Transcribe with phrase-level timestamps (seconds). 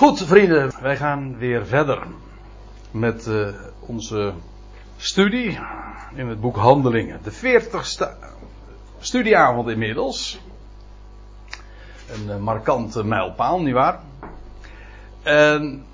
[0.00, 2.06] Goed, vrienden, wij gaan weer verder
[2.90, 3.48] met uh,
[3.80, 4.32] onze
[4.96, 5.58] studie
[6.14, 7.20] in het boek Handelingen.
[7.22, 8.16] De veertigste
[8.98, 10.40] studieavond inmiddels.
[12.12, 14.00] Een uh, markante mijlpaal, nietwaar?
[15.22, 15.84] En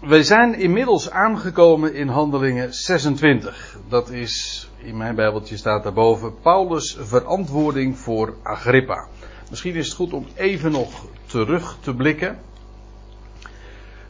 [0.00, 3.78] wij zijn inmiddels aangekomen in Handelingen 26.
[3.88, 9.06] Dat is, in mijn Bijbeltje staat daarboven, Paulus' verantwoording voor Agrippa.
[9.50, 12.50] Misschien is het goed om even nog terug te blikken.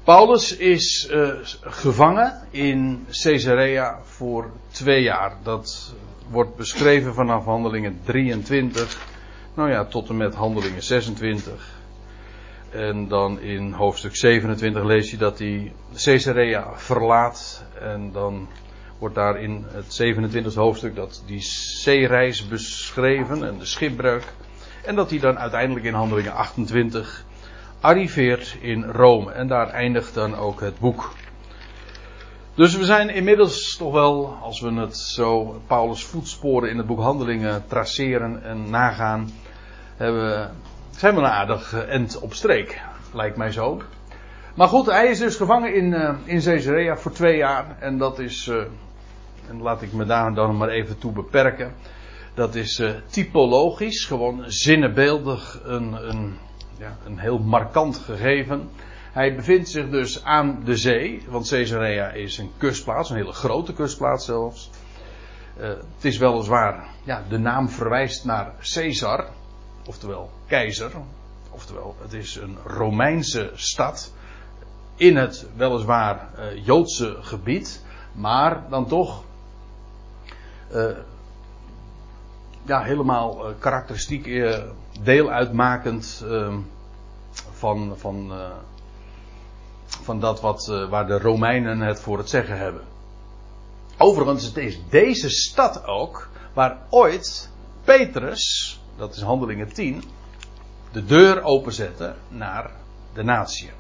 [0.05, 1.29] Paulus is uh,
[1.61, 5.37] gevangen in Caesarea voor twee jaar.
[5.43, 5.95] Dat
[6.31, 9.07] wordt beschreven vanaf handelingen 23.
[9.55, 11.81] Nou ja, tot en met handelingen 26.
[12.71, 15.73] En dan in hoofdstuk 27 lees je dat hij
[16.05, 17.65] Caesarea verlaat.
[17.81, 18.49] En dan
[18.99, 21.41] wordt daar in het 27e hoofdstuk dat die
[21.83, 24.25] zeereis beschreven en de schipbreuk.
[24.85, 27.25] En dat hij dan uiteindelijk in handelingen 28
[27.83, 29.33] arriveert in Rome.
[29.33, 31.13] En daar eindigt dan ook het boek.
[32.55, 37.01] Dus we zijn inmiddels toch wel, als we het zo Paulus voetsporen in het boek
[37.01, 39.31] Handelingen traceren en nagaan,
[39.97, 40.51] hebben,
[40.91, 42.81] zijn we een aardig end op streek,
[43.13, 43.83] lijkt mij zo.
[44.55, 47.77] Maar goed, hij is dus gevangen in, uh, in Caesarea voor twee jaar.
[47.81, 48.57] En dat is, uh,
[49.49, 51.75] en laat ik me daar dan maar even toe beperken.
[52.35, 56.39] Dat is typologisch, gewoon zinnenbeeldig een, een
[56.79, 58.71] ja, een heel markant gegeven.
[59.13, 63.73] Hij bevindt zich dus aan de zee, want Caesarea is een kustplaats, een hele grote
[63.73, 64.71] kustplaats zelfs.
[65.61, 69.27] Uh, het is weliswaar, ja, de naam verwijst naar Caesar,
[69.87, 70.93] oftewel keizer,
[71.51, 74.13] oftewel het is een Romeinse stad
[74.97, 79.25] in het weliswaar uh, Joodse gebied, maar dan toch
[80.75, 80.87] uh,
[82.63, 84.25] ja, helemaal karakteristiek
[85.03, 86.55] deel uitmakend uh,
[87.53, 88.51] van, van, uh,
[89.87, 92.83] van dat wat, uh, waar de Romeinen het voor het zeggen hebben.
[93.99, 97.51] Overigens, het is deze stad ook waar ooit
[97.85, 100.03] Petrus, dat is handelingen 10,
[100.93, 102.71] de deur openzette naar
[103.15, 103.71] de natie.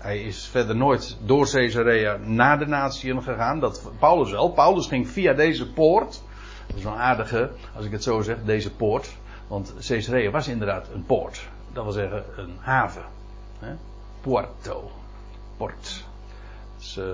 [0.00, 3.60] Hij is verder nooit door Caesarea naar de natieën gegaan.
[3.60, 4.50] Dat Paulus wel.
[4.50, 6.22] Paulus ging via deze poort.
[6.70, 9.16] Dat is een aardige, als ik het zo zeg, deze poort.
[9.46, 11.48] Want Caesarea was inderdaad een poort.
[11.72, 13.02] Dat wil zeggen een haven.
[13.58, 13.74] Hè?
[14.20, 14.90] Porto.
[15.56, 16.04] Port.
[16.78, 17.04] Dus, uh,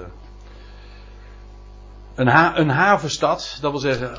[2.14, 4.18] een, een havenstad, dat wil zeggen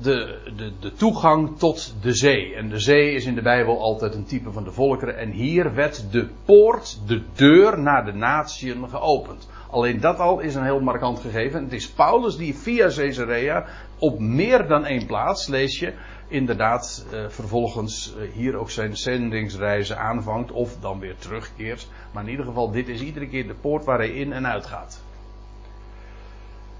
[0.00, 2.54] de, de, de toegang tot de zee.
[2.54, 5.18] En de zee is in de Bijbel altijd een type van de volkeren.
[5.18, 9.48] En hier werd de poort, de deur naar de natieën geopend.
[9.70, 11.62] Alleen dat al is een heel markant gegeven.
[11.62, 13.66] Het is Paulus die via Caesarea
[13.98, 15.92] op meer dan één plaats, lees je,
[16.28, 21.88] inderdaad uh, vervolgens uh, hier ook zijn zendingsreizen aanvangt of dan weer terugkeert.
[22.12, 24.66] Maar in ieder geval, dit is iedere keer de poort waar hij in en uit
[24.66, 25.02] gaat.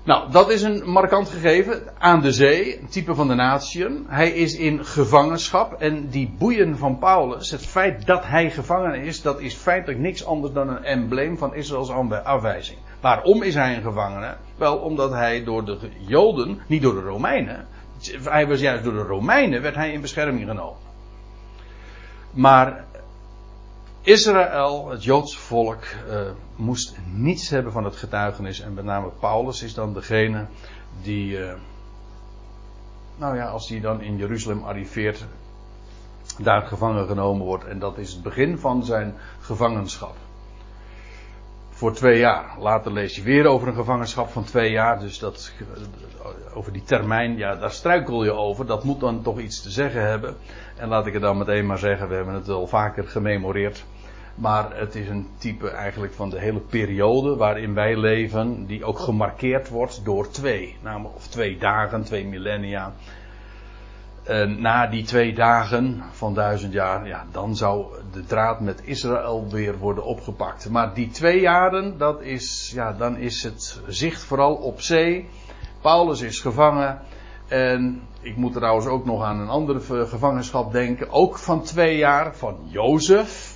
[0.08, 4.04] Nou, dat is een markant gegeven aan de zee, een type van de natieën.
[4.06, 9.22] Hij is in gevangenschap en die boeien van Paulus, het feit dat hij gevangen is,
[9.22, 11.90] dat is feitelijk niks anders dan een embleem van Israëls
[12.24, 12.78] afwijzing.
[13.00, 14.36] Waarom is hij een gevangene?
[14.56, 17.66] Wel, omdat hij door de Joden, niet door de Romeinen,
[18.24, 20.78] hij was juist door de Romeinen, werd hij in bescherming genomen.
[22.30, 22.84] Maar
[24.08, 26.20] Israël, het Joodse volk, uh,
[26.56, 28.60] moest niets hebben van het getuigenis.
[28.60, 30.46] En met name Paulus is dan degene
[31.02, 31.52] die, uh,
[33.16, 35.24] nou ja, als hij dan in Jeruzalem arriveert,
[36.38, 37.64] daar gevangen genomen wordt.
[37.64, 40.16] En dat is het begin van zijn gevangenschap
[41.70, 42.56] voor twee jaar.
[42.58, 45.00] Later lees je weer over een gevangenschap van twee jaar.
[45.00, 45.52] Dus dat,
[46.54, 48.66] over die termijn, ja, daar struikel je over.
[48.66, 50.36] Dat moet dan toch iets te zeggen hebben.
[50.76, 53.84] En laat ik het dan meteen maar zeggen, we hebben het wel vaker gememoreerd.
[54.38, 58.98] Maar het is een type eigenlijk van de hele periode waarin wij leven, die ook
[58.98, 60.76] gemarkeerd wordt door twee.
[60.82, 62.92] Namelijk, of twee dagen, twee millennia.
[64.24, 69.46] En na die twee dagen van duizend jaar, ja, dan zou de draad met Israël
[69.50, 70.70] weer worden opgepakt.
[70.70, 75.28] Maar die twee jaren, dat is, ja, dan is het zicht vooral op zee.
[75.80, 77.00] Paulus is gevangen.
[77.48, 81.10] En ik moet trouwens ook nog aan een andere gevangenschap denken.
[81.10, 83.47] Ook van twee jaar, van Jozef.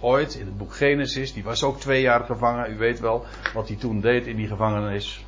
[0.00, 2.72] Ooit in het boek Genesis, die was ook twee jaar gevangen.
[2.72, 3.24] U weet wel
[3.54, 5.24] wat hij toen deed in die gevangenis.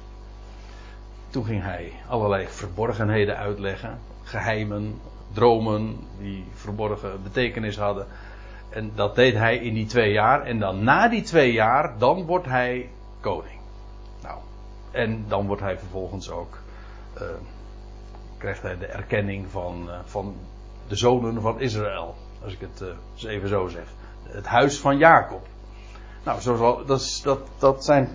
[1.30, 5.00] Toen ging hij allerlei verborgenheden uitleggen geheimen,
[5.32, 8.06] dromen die verborgen betekenis hadden.
[8.70, 10.42] En dat deed hij in die twee jaar.
[10.42, 12.90] En dan na die twee jaar, dan wordt hij
[13.20, 13.60] koning.
[14.22, 14.38] Nou,
[14.90, 16.58] en dan wordt hij vervolgens ook,
[17.20, 17.22] uh,
[18.38, 20.34] krijgt hij de erkenning van, uh, van
[20.88, 22.14] de zonen van Israël.
[22.44, 22.84] Als ik het
[23.14, 23.84] eens even zo zeg.
[24.28, 25.46] Het huis van Jacob.
[26.24, 26.40] Nou,
[26.86, 28.08] dat, dat, dat zijn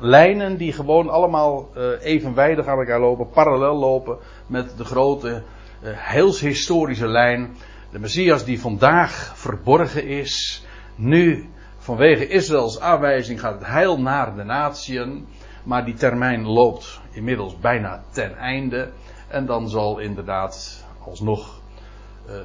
[0.00, 5.42] lijnen die gewoon allemaal uh, evenwijdig aan elkaar lopen, parallel lopen met de grote,
[5.82, 7.56] uh, heelshistorische lijn.
[7.90, 10.64] De Messias die vandaag verborgen is,
[10.94, 11.48] nu
[11.78, 15.26] vanwege Israëls aanwijzing gaat het heil naar de natieën,
[15.64, 18.90] maar die termijn loopt inmiddels bijna ten einde.
[19.28, 21.57] En dan zal inderdaad alsnog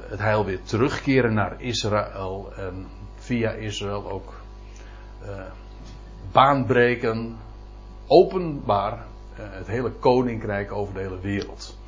[0.08, 2.86] het heil weer terugkeren naar Israël en
[3.18, 4.32] via Israël ook
[6.34, 7.36] baanbreken,
[8.06, 8.98] openbaar uh,
[9.36, 11.78] het hele koninkrijk over de hele wereld.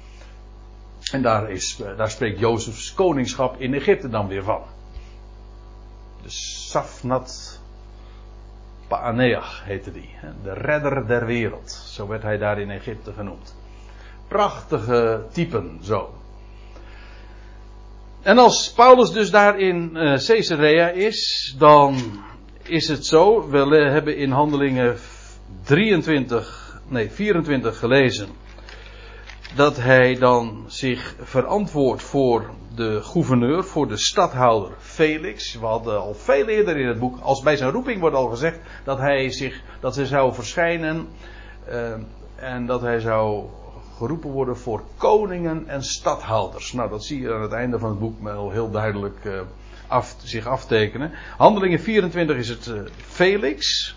[1.12, 4.62] En daar, is, daar spreekt Jozefs koningschap in Egypte dan weer van.
[6.22, 7.60] De Safnat
[8.88, 10.10] Paaneach heette die.
[10.42, 11.70] De redder der wereld.
[11.70, 13.54] Zo werd hij daar in Egypte genoemd.
[14.28, 16.14] Prachtige typen zo.
[18.26, 21.96] En als Paulus dus daar in uh, Caesarea is, dan
[22.62, 23.48] is het zo.
[23.48, 24.96] We hebben in handelingen
[25.62, 28.28] 23, nee 24 gelezen.
[29.54, 35.54] Dat hij dan zich verantwoordt voor de gouverneur, voor de stadhouder Felix.
[35.54, 38.58] We hadden al veel eerder in het boek, als bij zijn roeping wordt al gezegd
[38.84, 41.08] dat hij zich, dat hij zou verschijnen
[41.68, 41.92] uh,
[42.36, 43.44] en dat hij zou
[43.96, 46.72] geroepen worden voor koningen en stadhouders.
[46.72, 49.40] Nou, dat zie je aan het einde van het boek wel heel duidelijk uh,
[49.86, 51.12] af, zich aftekenen.
[51.36, 53.94] Handelingen 24 is het uh, Felix.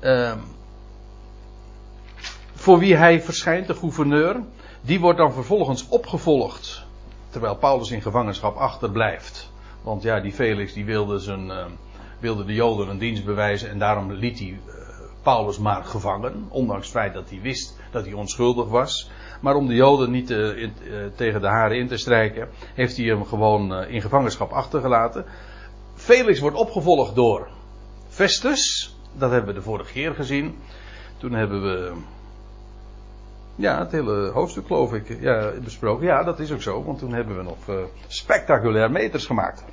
[0.00, 0.32] Uh,
[2.54, 4.40] voor wie hij verschijnt, de gouverneur,
[4.80, 6.84] die wordt dan vervolgens opgevolgd.
[7.30, 9.50] Terwijl Paulus in gevangenschap achterblijft.
[9.82, 11.64] Want ja, die Felix die wilde, zijn, uh,
[12.18, 14.74] wilde de Joden een dienst bewijzen en daarom liet hij uh,
[15.22, 16.46] Paulus maar gevangen.
[16.48, 19.10] Ondanks het feit dat hij wist dat hij onschuldig was.
[19.40, 20.72] Maar om de Joden niet uh, in,
[21.16, 25.24] tegen de haren in te strijken, heeft hij hem gewoon in gevangenschap achtergelaten.
[25.94, 27.48] Felix wordt opgevolgd door
[28.08, 28.94] Festus.
[29.12, 30.58] Dat hebben we de vorige keer gezien.
[31.16, 31.92] Toen hebben we.
[33.54, 36.06] Ja, het hele hoofdstuk geloof ik ja, besproken.
[36.06, 37.76] Ja, dat is ook zo, want toen hebben we nog uh,
[38.06, 39.64] spectaculair meters gemaakt.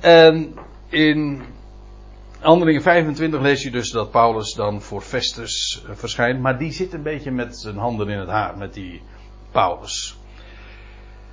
[0.00, 0.54] En
[0.88, 1.42] in
[2.46, 6.40] Handelingen 25 lees je dus dat Paulus dan voor Festus uh, verschijnt.
[6.40, 9.02] Maar die zit een beetje met zijn handen in het haar, met die
[9.50, 10.18] Paulus.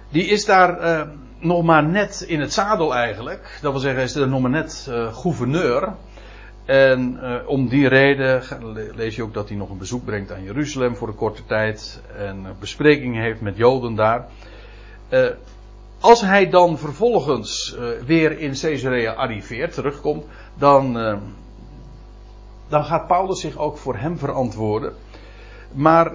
[0.09, 1.01] Die is daar uh,
[1.39, 3.59] nog maar net in het zadel eigenlijk.
[3.61, 5.93] Dat wil zeggen, hij is er nog maar net gouverneur.
[6.65, 8.43] En om die reden
[8.95, 12.01] lees je ook dat hij nog een bezoek brengt aan Jeruzalem voor een korte tijd.
[12.17, 14.25] En besprekingen heeft met Joden daar.
[16.03, 20.93] Als hij dan vervolgens uh, weer in Caesarea arriveert, terugkomt, dan,
[22.67, 24.93] dan gaat Paulus zich ook voor hem verantwoorden.
[25.71, 26.11] Maar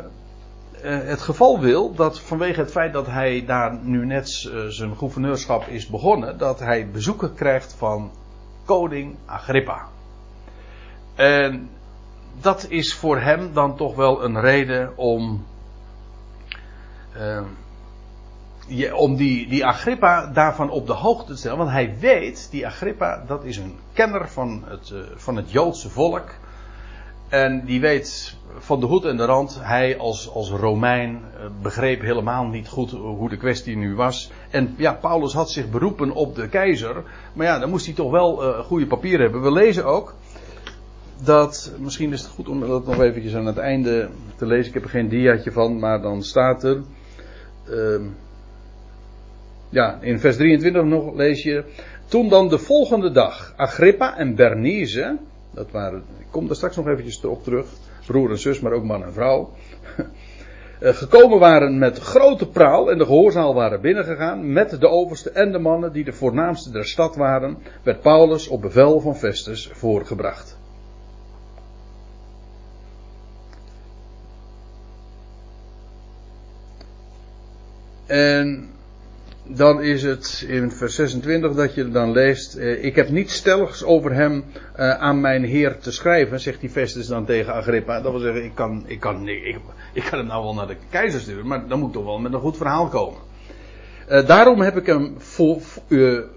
[0.82, 4.28] het geval wil dat vanwege het feit dat hij daar nu net
[4.68, 8.10] zijn gouverneurschap is begonnen, dat hij bezoeken krijgt van
[8.64, 9.88] koning Agrippa.
[11.14, 11.70] En
[12.40, 15.46] dat is voor hem dan toch wel een reden om.
[18.94, 21.58] Om die, die Agrippa daarvan op de hoogte te stellen.
[21.58, 25.90] Want hij weet, die Agrippa, dat is een kenner van het, uh, van het Joodse
[25.90, 26.30] volk.
[27.28, 32.00] En die weet van de hoed en de rand, hij als, als Romein uh, begreep
[32.00, 34.30] helemaal niet goed hoe de kwestie nu was.
[34.50, 37.02] En ja, Paulus had zich beroepen op de keizer.
[37.32, 39.42] Maar ja, dan moest hij toch wel uh, goede papieren hebben.
[39.42, 40.14] We lezen ook
[41.24, 44.66] dat, misschien is het goed om dat nog eventjes aan het einde te lezen.
[44.66, 46.82] Ik heb er geen diaatje van, maar dan staat er.
[47.70, 48.00] Uh,
[49.68, 51.64] ja, in vers 23 nog lees je.
[52.06, 55.16] Toen dan de volgende dag Agrippa en Bernice,
[55.50, 57.66] dat waren, ik kom daar straks nog eventjes op terug,
[58.06, 59.50] broer en zus, maar ook man en vrouw,
[60.80, 65.58] gekomen waren met grote praal en de gehoorzaal waren binnengegaan met de overste en de
[65.58, 70.56] mannen die de voornaamste der stad waren, werd Paulus op bevel van Festus voorgebracht.
[78.06, 78.68] En
[79.48, 83.84] dan is het in vers 26 dat je dan leest: eh, Ik heb niet stelligs
[83.84, 84.44] over hem
[84.76, 88.00] uh, aan mijn Heer te schrijven, zegt die Festus dan tegen Agrippa.
[88.00, 89.58] Dat wil zeggen, ik kan, ik, kan, ik,
[89.92, 92.32] ik kan hem nou wel naar de keizer sturen, maar dan moet toch wel met
[92.32, 93.20] een goed verhaal komen.
[94.10, 95.60] Uh, daarom heb ik hem voor,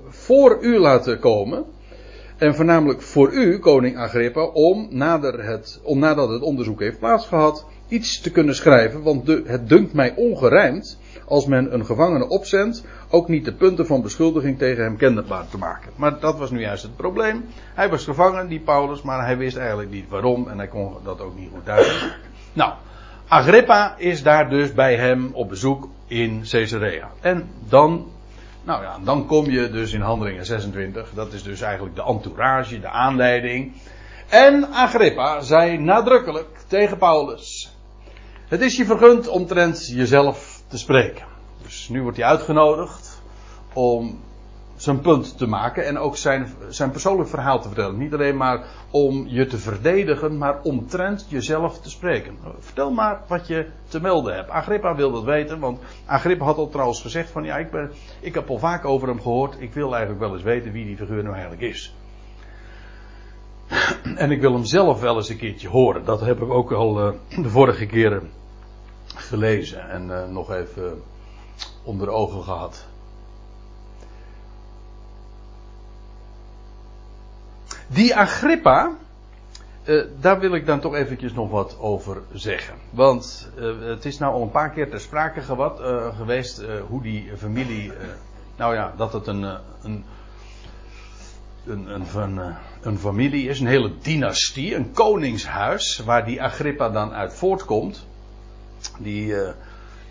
[0.09, 1.65] voor u laten komen.
[2.37, 7.65] En voornamelijk voor u, koning Agrippa, om, nader het, om nadat het onderzoek heeft plaatsgehad,
[7.87, 9.01] iets te kunnen schrijven.
[9.03, 10.99] Want de, het dunkt mij ongerijmd
[11.31, 15.57] als men een gevangene opzendt, ook niet de punten van beschuldiging tegen hem kenbaar te
[15.57, 15.91] maken.
[15.95, 17.45] Maar dat was nu juist het probleem.
[17.73, 21.21] Hij was gevangen, die Paulus, maar hij wist eigenlijk niet waarom en hij kon dat
[21.21, 22.17] ook niet goed duidelijk
[22.53, 22.73] Nou,
[23.27, 27.09] Agrippa is daar dus bij hem op bezoek in Caesarea.
[27.21, 28.05] En dan
[28.63, 31.09] Nou ja, dan kom je dus in Handelingen 26.
[31.13, 33.73] Dat is dus eigenlijk de entourage, de aanleiding.
[34.29, 37.75] En Agrippa zei nadrukkelijk tegen Paulus:
[38.47, 41.25] Het is je vergund omtrent jezelf te spreken.
[41.61, 43.21] Dus nu wordt hij uitgenodigd
[43.73, 44.19] om
[44.75, 47.97] zijn punt te maken en ook zijn, zijn persoonlijk verhaal te vertellen.
[47.97, 52.37] Niet alleen maar om je te verdedigen, maar omtrent jezelf te spreken.
[52.59, 54.49] Vertel maar wat je te melden hebt.
[54.49, 58.33] Agrippa wil dat weten, want Agrippa had al trouwens gezegd van ja, ik, ben, ik
[58.33, 59.55] heb al vaak over hem gehoord.
[59.59, 61.95] Ik wil eigenlijk wel eens weten wie die figuur nou eigenlijk is.
[64.15, 66.05] En ik wil hem zelf wel eens een keertje horen.
[66.05, 67.13] Dat heb ik ook al uh,
[67.43, 68.29] de vorige keren
[69.31, 71.03] gelezen en uh, nog even
[71.83, 72.85] onder ogen gehad.
[77.87, 78.91] Die Agrippa,
[79.83, 82.75] uh, daar wil ik dan toch eventjes nog wat over zeggen.
[82.89, 85.41] Want uh, het is nou al een paar keer ter sprake
[86.15, 87.91] geweest hoe die familie,
[88.55, 89.43] nou ja, dat het een,
[89.83, 90.05] een,
[91.65, 97.33] een, een, een, familie is, een hele dynastie, een koningshuis, waar die Agrippa dan uit
[97.33, 98.09] voortkomt.
[98.99, 99.25] Die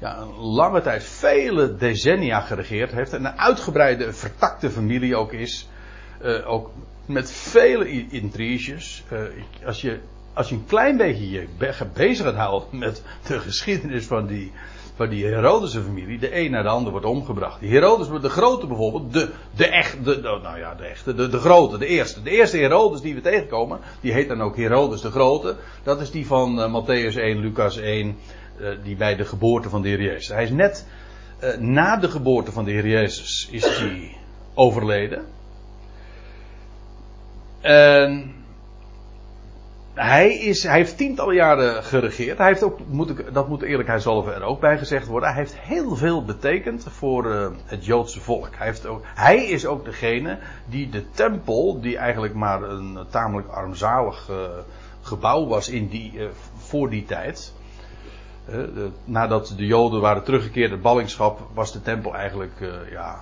[0.01, 5.69] ja, een lange tijd, vele decennia geregeerd heeft en een uitgebreide, vertakte familie ook is.
[6.45, 6.71] ook
[7.11, 9.03] met vele intriges.
[9.13, 9.19] Uh,
[9.67, 9.99] als, je,
[10.33, 11.47] als je een klein beetje je
[11.95, 14.53] bezig gaat houden met de geschiedenis van die,
[14.95, 17.61] van die Herodese familie, de een naar de ander wordt omgebracht.
[17.61, 21.79] Die Herodes, de grote bijvoorbeeld, de, de echte, nou ja, de echte, de, de grote,
[21.79, 22.23] de eerste.
[22.23, 25.57] De eerste Herodes die we tegenkomen, die heet dan ook Herodes de Grote.
[25.83, 28.15] Dat is die van uh, Matthäus 1, Lucas 1, uh,
[28.83, 30.29] die bij de geboorte van de Heer Jezus.
[30.29, 30.87] Hij is net
[31.59, 34.17] na de geboorte van de Heer Jezus is hij
[34.55, 35.25] overleden.
[37.61, 38.35] En
[39.95, 42.39] hij, is, hij heeft tientallen jaren geregeerd.
[42.39, 45.29] Hij heeft ook, moet ik, dat moet eerlijkheidshalve er ook bij gezegd worden.
[45.29, 48.49] Hij heeft heel veel betekend voor uh, het Joodse volk.
[48.57, 53.49] Hij, heeft ook, hij is ook degene die de tempel, die eigenlijk maar een tamelijk
[53.49, 54.31] armzalig
[55.03, 56.13] gebouw was in die,
[56.57, 57.53] voor die tijd.
[59.05, 62.53] Nadat de Joden waren teruggekeerd, het ballingschap, was de tempel eigenlijk
[62.91, 63.21] ja,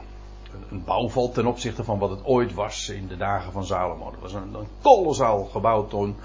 [0.71, 4.11] een bouwval ten opzichte van wat het ooit was in de dagen van Salomo.
[4.11, 6.17] Dat was een, een kolossaal gebouw toen.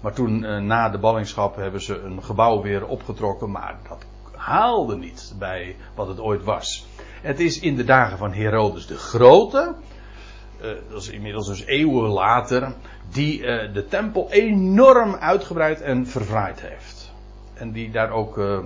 [0.00, 3.50] Maar toen eh, na de ballingschap hebben ze een gebouw weer opgetrokken.
[3.50, 4.04] Maar dat
[4.36, 6.86] haalde niet bij wat het ooit was.
[7.22, 9.74] Het is in de dagen van Herodes de Grote.
[10.62, 12.74] Uh, dat is inmiddels dus eeuwen later.
[13.10, 13.40] Die
[13.72, 16.91] de tempel enorm uitgebreid en verfraaid heeft.
[17.62, 18.58] En die daar ook uh,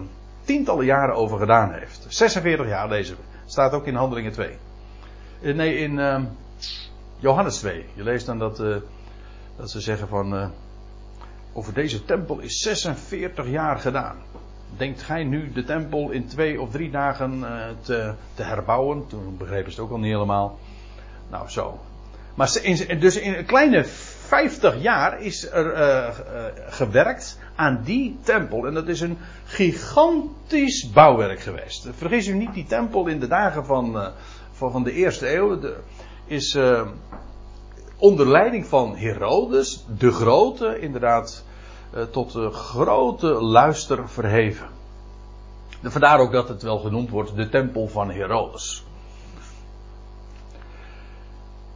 [0.45, 2.07] tientallen jaren over gedaan heeft.
[2.09, 3.15] 46 jaar deze.
[3.47, 4.51] Staat ook in Handelingen 2.
[5.43, 6.23] Eh, nee, in uh,
[7.19, 7.85] Johannes 2.
[7.95, 8.77] Je leest dan dat, uh,
[9.57, 10.51] dat ze zeggen van.
[11.53, 14.17] Over deze tempel is 46 jaar gedaan.
[14.77, 17.45] Denkt gij nu de tempel in twee of drie dagen
[17.83, 19.07] te, te, herbouwen?
[19.07, 20.59] Toen begrepen ze het ook al niet helemaal.
[21.31, 21.81] Nou, zo.
[22.35, 22.47] Maar
[22.99, 23.85] dus in een kleine
[24.27, 26.15] 50 jaar is er
[26.69, 28.67] gewerkt aan die tempel.
[28.67, 31.89] En dat is een gigantisch bouwwerk geweest.
[31.97, 34.13] Vergis u niet, die tempel in de dagen van
[34.53, 35.59] van, van de eerste eeuw
[36.27, 36.59] is
[37.97, 41.45] onder leiding van Herodes de Grote inderdaad
[42.11, 44.67] tot de grote luister verheven.
[45.83, 48.86] Vandaar ook dat het wel genoemd wordt de tempel van Herodes.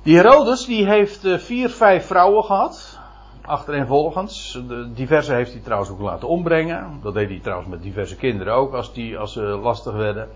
[0.02, 2.98] Die Herodes die heeft uh, vier, vijf vrouwen gehad.
[3.42, 4.60] Achtereenvolgens.
[4.68, 7.00] De diverse heeft hij trouwens ook laten ombrengen.
[7.02, 10.28] Dat deed hij trouwens met diverse kinderen ook als, die, als ze lastig werden.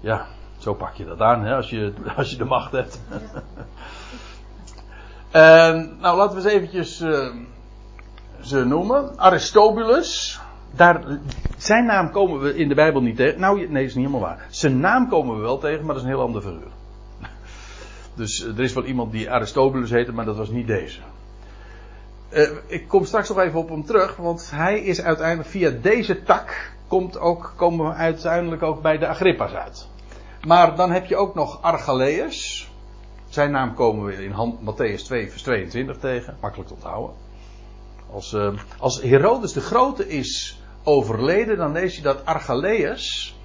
[0.00, 0.26] Ja,
[0.58, 3.00] zo pak je dat aan, hè, als, je, als je de macht hebt.
[5.30, 7.34] en, nou, laten we eens eventjes uh,
[8.40, 9.18] ze noemen.
[9.18, 10.40] Aristobulus.
[10.70, 11.04] Daar,
[11.56, 13.40] zijn naam komen we in de Bijbel niet tegen.
[13.40, 14.46] Nou, nee, is niet helemaal waar.
[14.50, 16.78] Zijn naam komen we wel tegen, maar dat is een heel ander figuur.
[18.14, 21.00] Dus uh, er is wel iemand die Aristobulus heette, maar dat was niet deze.
[22.32, 26.22] Uh, ik kom straks nog even op hem terug, want hij is uiteindelijk via deze
[26.22, 29.88] tak komt ook, komen we uiteindelijk ook bij de Agrippa's uit.
[30.46, 32.70] Maar dan heb je ook nog Archelaeus.
[33.28, 36.36] Zijn naam komen we in Matthäus 2, vers 22 tegen.
[36.40, 37.16] Makkelijk te onthouden.
[38.12, 38.48] Als, uh,
[38.78, 43.36] als Herodes de Grote is overleden, dan lees je dat Archelaeus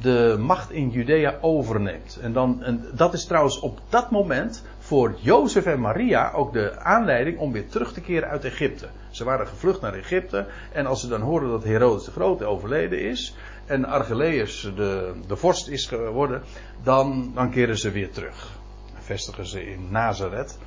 [0.00, 2.18] de macht in Judea overneemt.
[2.20, 6.80] En, dan, en dat is trouwens op dat moment voor Jozef en Maria ook de
[6.80, 8.88] aanleiding om weer terug te keren uit Egypte.
[9.10, 13.00] Ze waren gevlucht naar Egypte en als ze dan horen dat Herodes de Grote overleden
[13.00, 13.34] is,
[13.66, 16.42] en Archelaeus de, de vorst is geworden,
[16.82, 18.58] dan, dan keren ze weer terug.
[18.98, 20.58] Vestigen ze in Nazareth.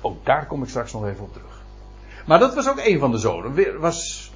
[0.00, 1.62] Ook daar kom ik straks nog even op terug.
[2.26, 3.80] Maar dat was ook een van de zonen.
[3.80, 4.27] Was,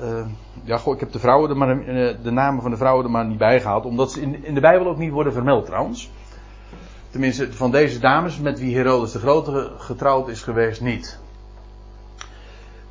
[0.00, 0.26] uh,
[0.64, 3.26] ja, goh, ik heb de, vrouwen maar, uh, de namen van de vrouwen er maar
[3.26, 6.10] niet bij gehaald, omdat ze in, in de Bijbel ook niet worden vermeld trouwens.
[7.10, 11.18] Tenminste, van deze dames met wie Herodes de Grote getrouwd is geweest, niet.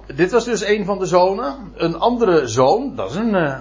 [0.05, 1.71] Dit was dus een van de zonen.
[1.75, 3.59] Een andere zoon, dat is een, eh,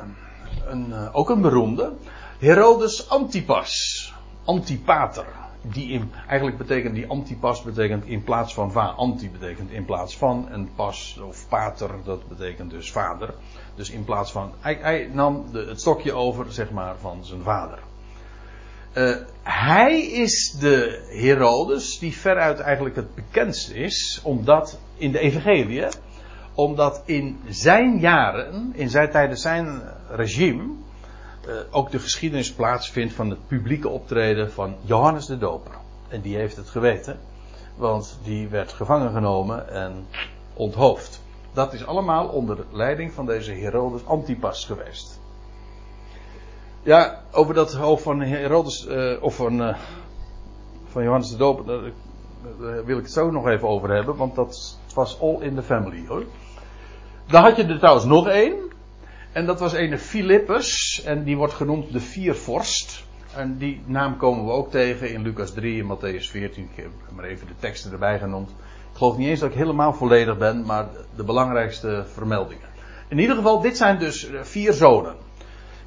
[0.66, 1.92] een, eh, ook een beroemde.
[2.38, 4.14] Herodes Antipas.
[4.44, 5.26] Antipater.
[5.62, 8.87] Die eigenlijk betekent die antipas betekent in plaats van va.
[8.87, 10.49] Anti betekent in plaats van.
[10.50, 13.35] En pas of pater, dat betekent dus vader.
[13.75, 14.52] Dus in plaats van.
[14.61, 17.79] Hij, hij nam de, het stokje over, zeg maar, van zijn vader.
[18.95, 25.87] Uh, hij is de Herodes die veruit eigenlijk het bekendst is, omdat in de Evangelie,
[26.55, 30.62] omdat in zijn jaren, in zijn tijdens zijn regime,
[31.70, 35.73] ook de geschiedenis plaatsvindt van het publieke optreden van Johannes de Doper.
[36.09, 37.18] En die heeft het geweten,
[37.76, 40.06] want die werd gevangen genomen en
[40.54, 41.23] onthoofd.
[41.52, 45.20] Dat is allemaal onder leiding van deze Herodes Antipas geweest.
[46.82, 49.76] Ja, over dat hoofd van Herodes, uh, of van, uh,
[50.90, 51.90] van Johannes de Doper, daar,
[52.61, 55.62] daar, wil ik het zo nog even over hebben, want dat was all in the
[55.62, 56.25] family hoor.
[57.26, 58.69] Daar had je er trouwens nog één,
[59.32, 63.04] en dat was een Philippus, en die wordt genoemd de Viervorst.
[63.34, 66.68] En die naam komen we ook tegen in Lucas 3 en Matthäus 14.
[66.72, 68.50] Ik heb maar even de teksten erbij genoemd.
[68.50, 72.68] Ik geloof niet eens dat ik helemaal volledig ben, maar de belangrijkste vermeldingen.
[73.08, 75.14] In ieder geval, dit zijn dus vier zonen.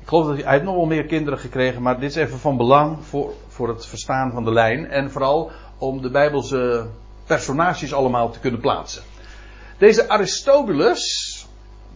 [0.01, 2.57] Ik geloof dat hij, hij nog wel meer kinderen gekregen, maar dit is even van
[2.57, 4.89] belang voor, voor het verstaan van de lijn.
[4.89, 6.87] En vooral om de Bijbelse
[7.25, 9.03] personages allemaal te kunnen plaatsen.
[9.77, 11.47] Deze Aristobulus,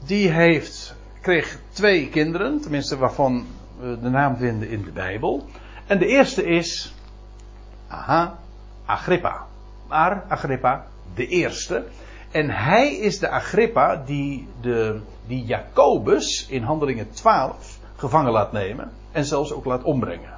[0.05, 0.86] die heeft,
[1.27, 3.45] kreeg twee kinderen, tenminste waarvan
[3.79, 5.45] we de naam vinden in de Bijbel.
[5.85, 6.93] En de eerste is,
[7.87, 8.39] aha,
[8.85, 9.45] Agrippa.
[9.87, 11.85] Maar Agrippa, de eerste.
[12.31, 18.91] En hij is de Agrippa die, de, die Jacobus in Handelingen 12 gevangen laat nemen
[19.11, 20.37] en zelfs ook laat ombrengen.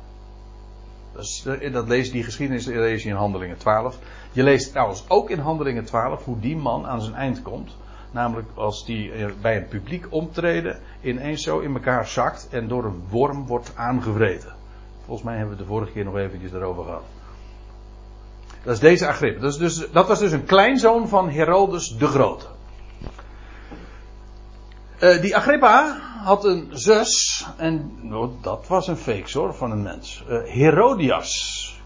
[1.16, 3.98] Dus dat lees die geschiedenis lees je in Handelingen 12.
[4.32, 7.76] Je leest trouwens ook in Handelingen 12 hoe die man aan zijn eind komt.
[8.12, 13.04] Namelijk als die bij een publiek optreden ineens zo in elkaar zakt en door een
[13.10, 14.54] worm wordt aangevreten.
[15.06, 17.04] Volgens mij hebben we de vorige keer nog eventjes erover gehad.
[18.64, 19.42] Dat is deze Agrippa.
[19.42, 22.46] Dat, dus, dat was dus een kleinzoon van Herodes de Grote.
[25.00, 29.82] Uh, die Agrippa had een zus, en nou, dat was een fake hoor, van een
[29.82, 30.24] mens.
[30.30, 31.82] Uh, Herodias.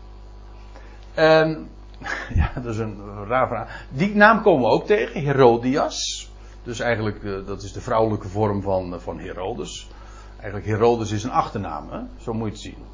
[1.14, 1.70] En,
[2.42, 3.86] ja, dat is een raar vraag.
[3.90, 6.32] Die naam komen we ook tegen, Herodias.
[6.64, 9.90] Dus eigenlijk, uh, dat is de vrouwelijke vorm van, van Herodes.
[10.36, 12.92] Eigenlijk Herodes is een achternaam, zo moet je het zien.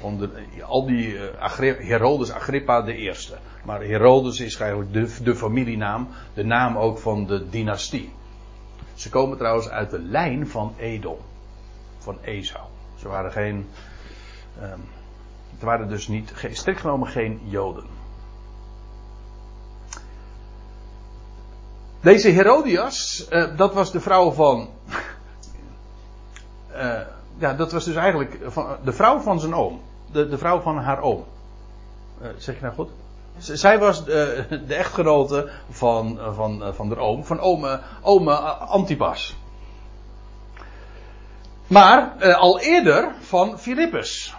[0.00, 0.30] Onder,
[0.66, 1.18] al die
[1.78, 3.36] Herodes Agrippa de eerste.
[3.64, 8.12] Maar Herodes is eigenlijk de, de familienaam, de naam ook van de dynastie.
[8.94, 11.18] Ze komen trouwens uit de lijn van Edom.
[11.98, 12.66] Van Esau.
[12.94, 13.66] Ze waren geen.
[14.62, 14.82] Um,
[15.56, 17.84] het waren dus niet, strikt genomen geen Joden.
[22.00, 24.68] Deze Herodias, uh, dat was de vrouw van.
[26.72, 27.00] Uh,
[27.38, 29.80] ja, dat was dus eigenlijk van, de vrouw van zijn oom.
[30.12, 31.24] De, de vrouw van haar oom.
[32.22, 32.90] Uh, zeg je nou goed?
[33.38, 39.36] Zij was de, de echtgenote van, van, van de oom, van ome, ome Antipas.
[41.66, 44.34] Maar eh, al eerder van Filippus.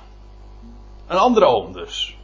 [1.08, 2.18] Een andere oom dus.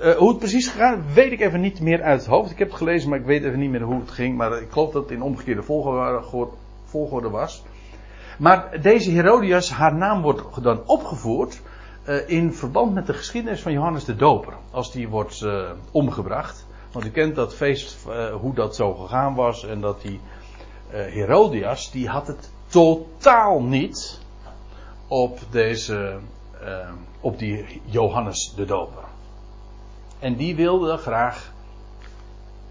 [0.00, 2.50] Uh, hoe het precies gegaan, weet ik even niet meer uit het hoofd.
[2.50, 4.36] Ik heb het gelezen, maar ik weet even niet meer hoe het ging.
[4.36, 5.62] Maar ik geloof dat het in omgekeerde
[6.84, 7.62] volgorde, was.
[8.38, 11.60] Maar deze Herodias, haar naam wordt dan opgevoerd
[12.08, 14.52] uh, in verband met de geschiedenis van Johannes de Doper.
[14.70, 16.66] Als die wordt uh, omgebracht.
[16.92, 17.96] Want u kent dat feest,
[18.40, 19.66] hoe dat zo gegaan was.
[19.66, 20.20] En dat die
[20.90, 24.20] Herodias, die had het totaal niet
[25.08, 26.18] op deze,
[27.20, 29.04] op die Johannes de Doper.
[30.18, 31.52] En die wilde graag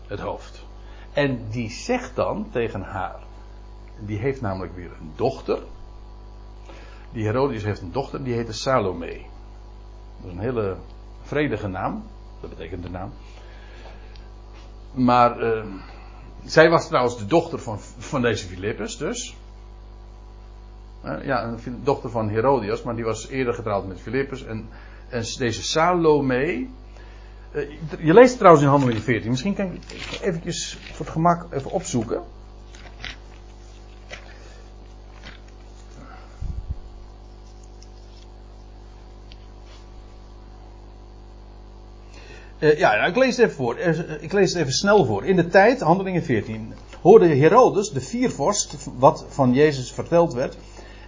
[0.07, 0.65] het hoofd.
[1.13, 3.19] En die zegt dan tegen haar.
[3.99, 5.59] Die heeft namelijk weer een dochter.
[7.11, 9.21] Die Herodias heeft een dochter, die heette Salome.
[10.17, 10.77] Dat is een hele
[11.21, 12.03] vredige naam.
[12.41, 13.11] Dat betekent de naam.
[14.91, 15.65] Maar uh,
[16.45, 19.35] zij was trouwens de dochter van, van deze Filippus, dus.
[21.05, 24.45] Uh, ja, een dochter van Herodias, maar die was eerder getrouwd met Filippus.
[24.45, 24.69] En,
[25.09, 26.67] en deze Salome.
[27.51, 29.29] Uh, je leest trouwens in Handelingen 14.
[29.29, 32.21] Misschien kan ik eventjes voor het gemak even opzoeken.
[42.59, 43.77] Uh, ja, nou, ik lees het even voor.
[44.19, 45.25] Ik lees het even snel voor.
[45.25, 50.57] In de tijd, handelingen 14, hoorde Herodes, de viervorst, wat van Jezus verteld werd.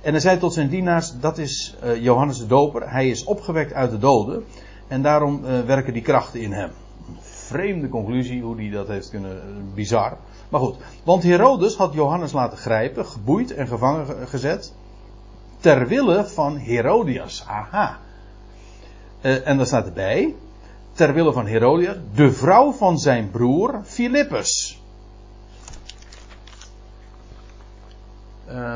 [0.01, 2.91] En hij zei tot zijn dienaars, dat is uh, Johannes de Doper.
[2.91, 4.45] Hij is opgewekt uit de doden.
[4.87, 6.71] En daarom uh, werken die krachten in hem.
[7.19, 9.41] Vreemde conclusie hoe hij dat heeft kunnen.
[9.73, 10.17] bizar.
[10.49, 10.75] Maar goed.
[11.03, 14.73] Want Herodes had Johannes laten grijpen, geboeid en gevangen gezet.
[15.59, 17.43] Ter wille van Herodias.
[17.47, 17.99] Aha.
[19.21, 20.35] En daar staat erbij.
[20.93, 21.95] Ter wille van Herodias.
[22.13, 24.81] De vrouw van zijn broer Filippus.
[28.49, 28.73] Uh,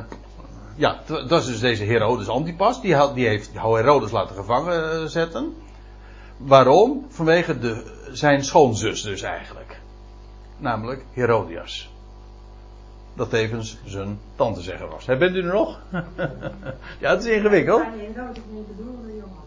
[0.76, 2.82] ja, dat is dus deze Herodes Antipas.
[2.82, 5.56] Die, had, die heeft Herodes laten gevangen eh, zetten.
[6.38, 7.06] Waarom?
[7.10, 9.80] Vanwege de, zijn schoonzus dus eigenlijk.
[10.58, 11.92] Namelijk Herodias.
[13.14, 15.06] Dat tevens zijn tante zeggen was.
[15.06, 15.80] bent u er nog?
[17.00, 17.82] ja, het is ingewikkeld.
[17.82, 19.44] Ja, Herodes niet bedoelde Johan.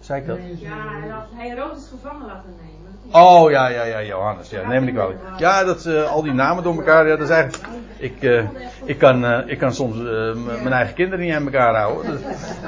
[0.00, 0.38] Zei ik dat?
[0.58, 2.83] Ja, hij had Herodes gevangen laten nemen.
[3.10, 4.50] Oh ja, ja, ja, Johannes.
[4.50, 5.12] Ja, neem ik wel.
[5.36, 7.08] Ja, dat, uh, al die namen door elkaar.
[7.08, 7.68] Ja, dat is eigenlijk.
[7.96, 8.44] Ik, uh,
[8.84, 9.96] ik, kan, uh, ik kan soms
[10.36, 12.10] mijn eigen kinderen niet aan elkaar houden.
[12.10, 12.20] Dus,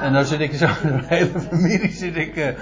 [0.02, 0.66] en dan zit ik zo.
[0.82, 2.54] De hele familie zit ik.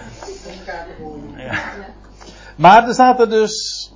[2.56, 3.88] Maar er staat er dus.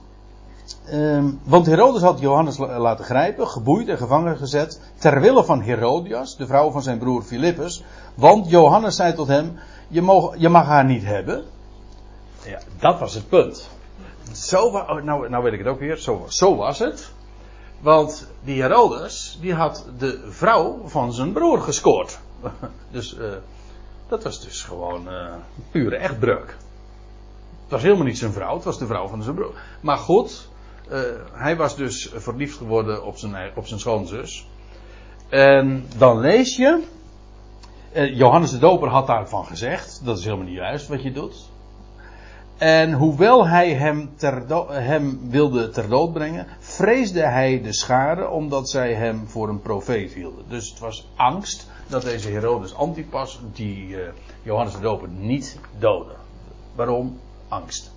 [0.93, 4.81] Um, want Herodes had Johannes laten grijpen, geboeid en gevangen gezet.
[4.99, 7.85] Ter wille van Herodias, de vrouw van zijn broer Filippus.
[8.15, 11.45] Want Johannes zei tot hem: Je, mag, je mag haar niet hebben.
[12.49, 13.71] Ja, dat was het punt.
[14.33, 15.97] Zo, oh, nou, nou weet ik het ook weer.
[15.97, 17.13] Zo, zo was het.
[17.81, 22.19] Want die Herodes, die had de vrouw van zijn broer gescoord.
[22.91, 23.33] Dus uh,
[24.09, 25.35] dat was dus gewoon uh,
[25.71, 26.57] pure echtbreuk.
[27.63, 29.55] Het was helemaal niet zijn vrouw, het was de vrouw van zijn broer.
[29.81, 30.49] Maar goed,
[30.91, 31.01] uh,
[31.33, 34.49] hij was dus verliefd geworden op zijn, op zijn schoonzus.
[35.29, 36.83] En dan lees je.
[37.93, 41.48] Johannes de Doper had daarvan gezegd: dat is helemaal niet juist wat je doet.
[42.59, 44.43] En hoewel hij hem, ter
[44.73, 50.13] hem wilde ter dood brengen, vreesde hij de schade omdat zij hem voor een profeet
[50.13, 50.45] hielden.
[50.49, 53.99] Dus het was angst dat deze Herodes Antipas die uh,
[54.43, 56.13] Johannes de Doper niet doodde.
[56.75, 57.19] Waarom?
[57.49, 57.93] Angst.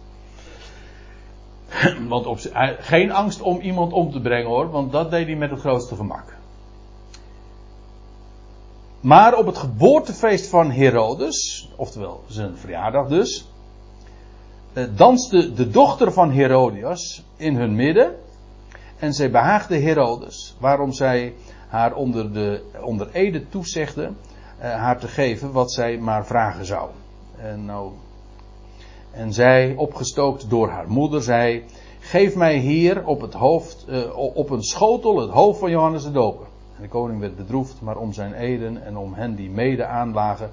[2.08, 2.40] Want op,
[2.80, 5.96] geen angst om iemand om te brengen hoor, want dat deed hij met het grootste
[5.96, 6.38] gemak.
[9.00, 13.51] Maar op het geboortefeest van Herodes, oftewel zijn verjaardag dus, eh,
[14.96, 18.16] danste de dochter van Herodias in hun midden.
[19.00, 21.34] En zij behaagde Herodes, waarom zij
[21.68, 24.12] haar onder, de, onder ede toezegde uh,
[24.60, 26.90] haar te geven wat zij maar vragen zou.
[27.38, 27.92] En, nou,
[29.12, 31.64] en zij, opgestookt door haar moeder, zei:
[32.00, 36.48] Geef mij hier op, het hoofd, op een schotel het hoofd van Johannes de Doper.
[36.82, 40.50] En de koning werd bedroefd, maar om zijn eden en om hen die mede aanlagen,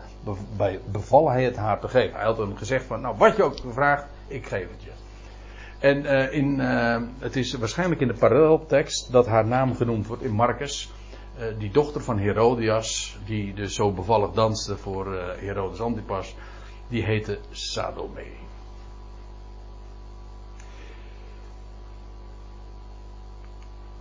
[0.91, 2.17] beval hij het haar te geven.
[2.17, 4.91] Hij had hem gezegd van, nou wat je ook vraagt, ik geef het je.
[5.79, 10.23] En uh, in, uh, het is waarschijnlijk in de paralleltekst dat haar naam genoemd wordt
[10.23, 10.93] in Marcus.
[11.39, 16.37] Uh, die dochter van Herodias, die dus zo bevallig danste voor Herodes Antipas,
[16.89, 18.48] die heette Salome.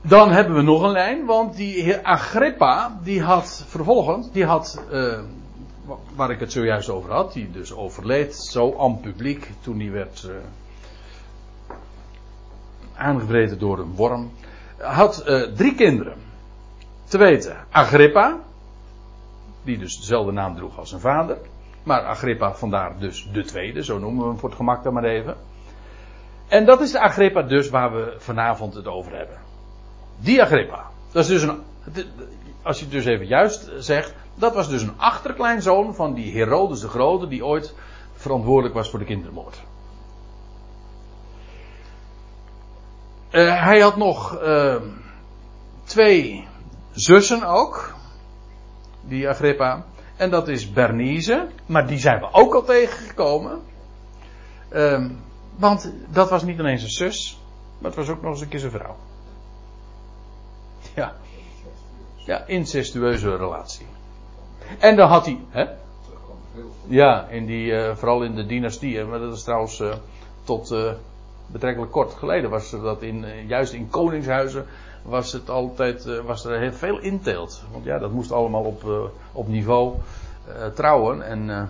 [0.02, 5.20] Dan hebben we nog een lijn, want die Agrippa, die had vervolgens, die had, uh,
[6.16, 10.30] waar ik het zojuist over had, die dus overleed, zo aan publiek, toen die werd
[12.98, 14.32] uh, door een worm,
[14.78, 16.16] had uh, drie kinderen.
[17.06, 18.40] Te weten, Agrippa,
[19.64, 21.38] die dus dezelfde naam droeg als zijn vader,
[21.84, 25.04] maar Agrippa vandaar dus de tweede, zo noemen we hem voor het gemak dan maar
[25.04, 25.36] even.
[26.48, 29.47] En dat is de Agrippa dus waar we vanavond het over hebben.
[30.20, 30.86] Die Agrippa.
[31.12, 31.62] Dat is dus een,
[32.62, 36.80] als je het dus even juist zegt, dat was dus een achterkleinzoon van die Herodes
[36.80, 37.74] de Grote, die ooit
[38.14, 39.62] verantwoordelijk was voor de kindermoord.
[43.32, 44.76] Uh, hij had nog uh,
[45.84, 46.48] twee
[46.92, 47.94] zussen ook,
[49.02, 49.86] die Agrippa.
[50.16, 53.62] En dat is Bernice, maar die zijn we ook al tegengekomen.
[54.72, 55.10] Uh,
[55.56, 57.42] want dat was niet alleen zijn zus,
[57.78, 58.96] maar het was ook nog eens een keer zijn vrouw.
[60.98, 61.16] Ja.
[62.16, 63.86] Ja, incestueuze relatie.
[64.80, 65.40] En dan had hij.
[65.50, 65.66] Hè?
[66.88, 69.04] Ja, in die, uh, vooral in de dynastie.
[69.04, 69.94] Maar dat is trouwens uh,
[70.44, 70.92] tot uh,
[71.48, 72.50] betrekkelijk kort geleden.
[72.50, 74.66] Was dat in, juist in koningshuizen.
[75.02, 76.22] Was het altijd.
[76.26, 77.64] was er heel veel inteelt.
[77.72, 79.96] Want ja, dat moest allemaal op, op niveau
[80.74, 81.22] trouwen.
[81.22, 81.70] En,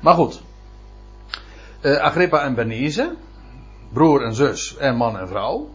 [0.00, 0.42] maar goed.
[1.82, 3.14] Agrippa en Bernice.
[3.92, 5.68] Broer en zus en man en vrouw.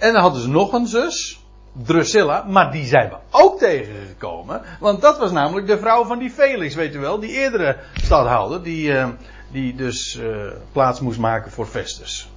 [0.00, 1.40] En dan hadden ze nog een zus,
[1.72, 4.62] Drusilla, maar die zijn we ook tegengekomen.
[4.80, 8.62] Want dat was namelijk de vrouw van die Felix, weet u wel, die eerdere stadhouder,
[8.62, 9.08] die, uh,
[9.52, 12.30] die dus uh, plaats moest maken voor Festus.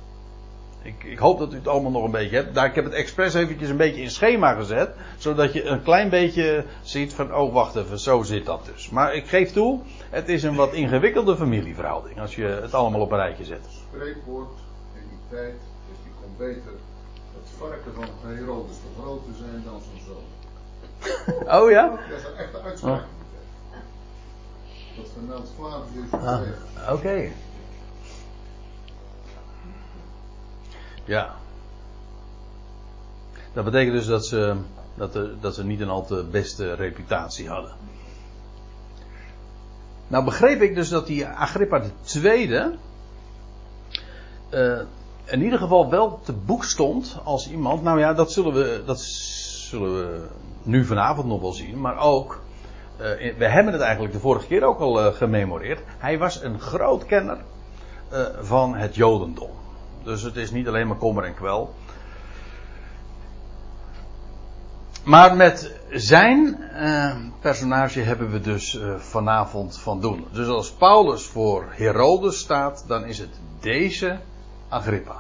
[0.82, 2.56] Ik, ik, hoop dat u het allemaal nog een beetje hebt.
[2.56, 4.90] Daar, ik heb het expres eventjes een beetje in schema gezet.
[5.18, 8.90] Zodat je een klein beetje ziet van, oh wacht even, zo zit dat dus.
[8.90, 12.20] Maar ik geef toe, het is een wat ingewikkelde familieverhouding.
[12.20, 13.66] Als je het allemaal op een rijtje zet.
[13.70, 14.60] Spreekwoord
[14.96, 15.56] in die tijd,
[15.90, 16.72] dus die kon beter
[17.68, 20.26] varken van Herodes te groter zijn dan zijn zoon.
[21.62, 21.90] Oh ja?
[21.90, 23.00] Dat is een echte uitspraak.
[23.00, 23.82] tijd.
[24.96, 26.94] Dat vermeldt Flavius Ah.
[26.94, 27.32] Oké.
[31.06, 31.36] Ja.
[33.54, 34.56] Dat betekent dus dat ze,
[34.96, 37.72] dat, de, dat ze niet een al te beste reputatie hadden.
[40.08, 42.76] Nou begreep ik dus dat die Agrippa de tweede
[44.50, 44.80] eh,
[45.26, 47.84] in ieder geval wel te boek stond als iemand.
[47.84, 50.28] Nou ja, dat zullen we, dat zullen we
[50.64, 52.42] nu vanavond nog wel zien, maar ook.
[52.98, 55.82] eh, we hebben het eigenlijk de vorige keer ook al eh, gememoreerd.
[55.98, 57.38] Hij was een groot kenner
[58.10, 59.50] eh, van het Jodendom.
[60.04, 61.74] Dus het is niet alleen maar kommer en kwel.
[65.04, 66.58] Maar met zijn
[67.42, 70.28] personage hebben we dus vanavond van doen.
[70.32, 74.20] Dus als Paulus voor Herodes staat, dan is het deze
[74.74, 75.16] Agrippa.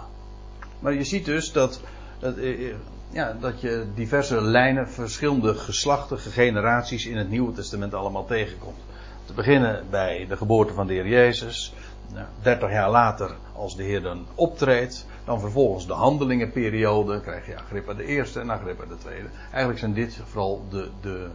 [0.79, 1.81] Maar je ziet dus dat,
[2.19, 2.75] dat, eh, eh,
[3.09, 8.79] ja, dat je diverse lijnen, verschillende geslachten, generaties in het Nieuwe Testament allemaal tegenkomt.
[9.25, 11.73] Te beginnen bij de geboorte van de Heer Jezus.
[12.13, 17.57] Nou, 30 jaar later, als de Heer dan optreedt, dan vervolgens de handelingenperiode, krijg je
[17.57, 19.27] Agrippa de eerste en Agrippa de tweede.
[19.49, 21.27] Eigenlijk zijn dit vooral de, de,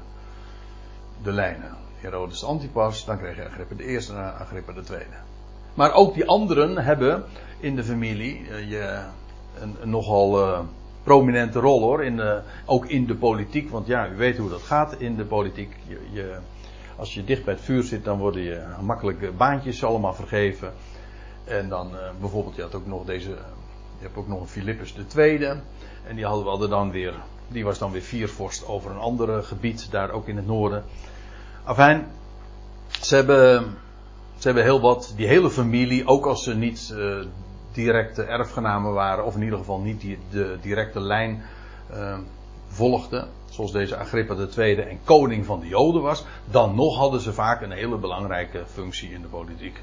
[1.23, 1.77] de lijnen.
[2.01, 5.17] Herodes Antipas, dan krijg je Agrippa de eerste en Agrippa de tweede.
[5.79, 7.25] Maar ook die anderen hebben
[7.61, 9.01] in de familie eh, je,
[9.61, 10.61] een, nogal eh,
[11.03, 12.05] prominente rol hoor.
[12.05, 15.25] In de, ook in de politiek, want ja, u weet hoe dat gaat in de
[15.25, 15.77] politiek.
[16.13, 16.37] Je,
[16.97, 20.73] als je dicht bij het vuur zit, dan worden je makkelijk baantjes allemaal vergeven.
[21.45, 23.31] En dan eh, bijvoorbeeld, je had ook nog deze,
[23.99, 25.61] je hebt ook nog een Philippus Tweede.
[26.07, 27.15] En die hadden we dan weer,
[27.49, 30.85] die was dan weer viervorst over een ander gebied, daar ook in het noorden.
[31.65, 32.07] Afijn,
[33.01, 33.77] ze hebben,
[34.39, 37.25] ze hebben heel wat, die hele familie, ook als ze niet uh,
[37.73, 41.43] directe erfgenamen waren, of in ieder geval niet die, de directe lijn
[41.95, 42.19] uh,
[42.69, 47.33] volgden, zoals deze Agrippa II en koning van de Joden was, dan nog hadden ze
[47.33, 49.83] vaak een hele belangrijke functie in de politiek.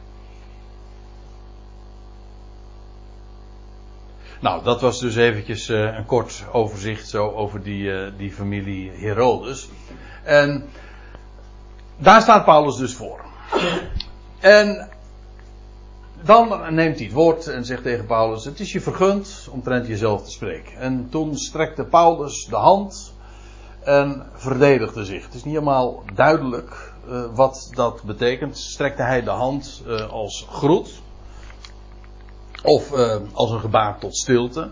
[4.40, 8.92] Nou, dat was dus eventjes uh, een kort overzicht zo over die, uh, die familie
[8.92, 9.70] Herodes.
[10.24, 10.70] En
[11.98, 13.20] daar staat Paulus dus voor.
[14.46, 14.90] En
[16.22, 20.24] dan neemt hij het woord en zegt tegen Paulus: Het is je vergund omtrent jezelf
[20.24, 20.78] te spreken.
[20.78, 23.14] En toen strekte Paulus de hand
[23.84, 25.26] en verdedigde zich.
[25.26, 28.58] Het is niet helemaal duidelijk uh, wat dat betekent.
[28.58, 31.02] Strekte hij de hand uh, als groet?
[32.64, 34.70] Of uh, als een gebaar tot stilte?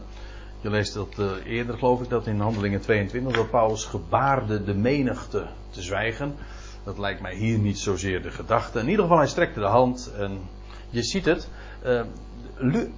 [0.62, 5.47] Je leest dat eerder, geloof ik, dat in Handelingen 22, dat Paulus gebaarde de menigte
[5.69, 6.36] te zwijgen.
[6.84, 8.80] Dat lijkt mij hier niet zozeer de gedachte.
[8.80, 10.41] In ieder geval, hij strekte de hand en
[10.89, 11.48] je ziet het.
[11.86, 12.02] Uh,
[12.58, 12.93] Lu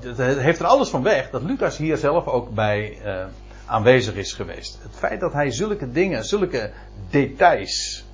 [0.00, 3.24] het heeft er alles van weg dat Lucas hier zelf ook bij uh,
[3.66, 4.78] aanwezig is geweest.
[4.82, 6.70] Het feit dat hij zulke dingen, zulke
[7.10, 8.04] details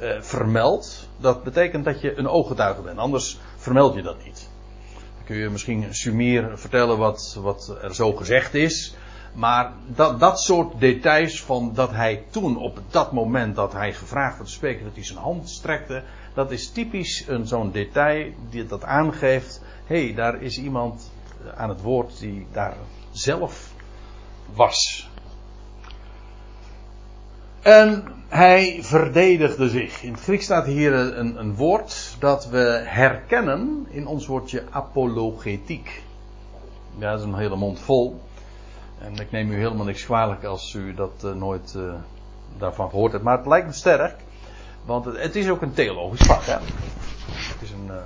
[0.00, 2.98] uh, vermeldt, dat betekent dat je een ooggetuige bent.
[2.98, 4.48] Anders vermeld je dat niet.
[4.92, 8.94] Dan kun je misschien sumier vertellen wat, wat er zo gezegd is.
[9.32, 14.36] Maar dat, dat soort details van dat hij toen op dat moment dat hij gevraagd
[14.36, 16.02] werd te spreken, dat hij zijn hand strekte,
[16.34, 19.62] dat is typisch zo'n detail die dat aangeeft.
[19.86, 21.10] Hé, hey, daar is iemand
[21.56, 22.76] aan het woord die daar
[23.10, 23.72] zelf
[24.54, 25.10] was.
[27.62, 30.02] En hij verdedigde zich.
[30.02, 36.02] In het Grieks staat hier een, een woord dat we herkennen in ons woordje apologetiek.
[36.98, 38.20] Ja, dat is een hele mond vol.
[39.02, 41.94] En ik neem u helemaal niks kwalijk als u dat uh, nooit uh,
[42.58, 43.24] daarvan gehoord hebt.
[43.24, 44.16] Maar het lijkt me sterk.
[44.84, 46.44] Want het, het is ook een theologisch vak.
[46.44, 46.58] Hè?
[47.52, 47.96] Het is een uh,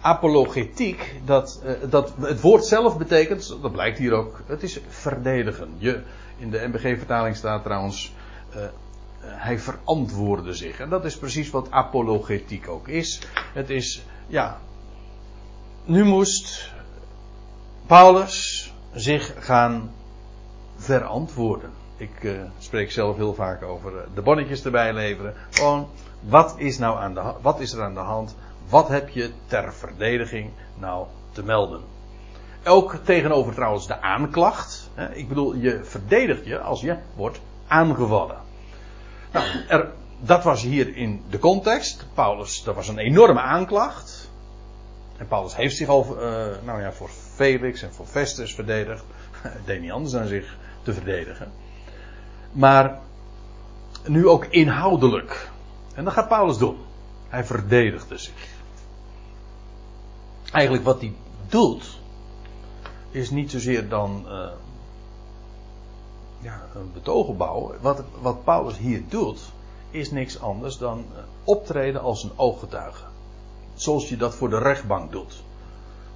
[0.00, 1.20] apologetiek.
[1.24, 5.74] Dat, dat het woord zelf betekent, dat blijkt hier ook, het is verdedigen.
[5.78, 6.02] Je,
[6.36, 8.12] in de MBG-vertaling staat trouwens,
[9.20, 10.80] hij verantwoordde zich.
[10.80, 13.20] En dat is precies wat apologetiek ook is.
[13.52, 14.58] Het is, ja,
[15.84, 16.72] nu moest
[17.86, 19.90] Paulus zich gaan
[20.84, 21.70] verantwoorden.
[21.96, 25.34] Ik uh, spreek zelf heel vaak over uh, de bonnetjes erbij leveren.
[25.50, 25.88] Gewoon,
[26.20, 28.36] wat is, nou aan de, wat is er aan de hand?
[28.68, 31.80] Wat heb je ter verdediging nou te melden?
[32.64, 34.90] Ook tegenover trouwens de aanklacht.
[34.94, 35.14] Hè?
[35.14, 38.36] Ik bedoel, je verdedigt je als je wordt aangevallen.
[39.32, 42.06] Nou, er, dat was hier in de context.
[42.14, 44.30] Paulus, dat was een enorme aanklacht.
[45.16, 49.04] En Paulus heeft zich al uh, nou ja, voor Felix en voor Festus verdedigd.
[49.66, 51.52] Deed niet anders dan zich te verdedigen.
[52.52, 52.98] Maar
[54.06, 55.50] nu ook inhoudelijk.
[55.94, 56.76] En dat gaat Paulus doen.
[57.28, 58.48] Hij verdedigde zich.
[60.52, 61.14] Eigenlijk wat hij
[61.48, 61.98] doet,
[63.10, 64.46] is niet zozeer dan uh,
[66.40, 67.76] ja, een betogen bouwen.
[67.80, 69.40] Wat, wat Paulus hier doet,
[69.90, 71.04] is niks anders dan
[71.44, 73.04] optreden als een ooggetuige.
[73.74, 75.42] Zoals je dat voor de rechtbank doet.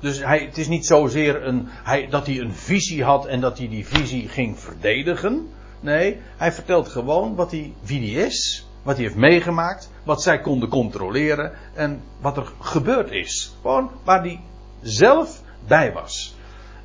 [0.00, 3.58] Dus hij, het is niet zozeer een, hij, dat hij een visie had en dat
[3.58, 5.48] hij die visie ging verdedigen.
[5.80, 10.40] Nee, hij vertelt gewoon wat hij, wie hij is, wat hij heeft meegemaakt, wat zij
[10.40, 13.56] konden controleren en wat er gebeurd is.
[13.60, 14.40] Gewoon waar hij
[14.82, 16.36] zelf bij was.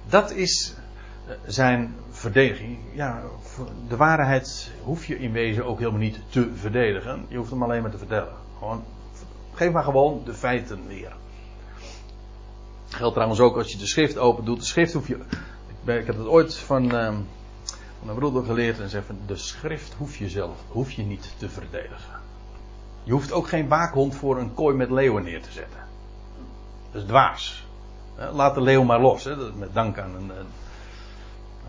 [0.10, 0.76] Dat is
[1.28, 2.78] eh, zijn verdediging.
[2.94, 3.22] Ja,
[3.88, 7.26] de waarheid hoef je in wezen ook helemaal niet te verdedigen.
[7.30, 8.34] Je hoeft hem alleen maar te vertellen.
[8.58, 8.84] Gewoon,
[9.54, 11.16] geef maar gewoon de feiten weer.
[12.94, 14.60] Geldt trouwens ook als je de schrift open doet.
[14.60, 15.18] De schrift hoef je.
[15.86, 17.08] Ik, heb het ooit van, uh,
[18.00, 21.34] van een broeder geleerd en zei van de schrift hoef je zelf, hoef je niet
[21.38, 22.22] te verdedigen.
[23.04, 25.80] Je hoeft ook geen waakhond voor een kooi met leeuwen neer te zetten.
[26.92, 27.66] Dat is dwaas.
[28.34, 29.24] Laat de leeuw maar los.
[29.24, 29.36] Hè?
[29.36, 30.32] Met dank aan een,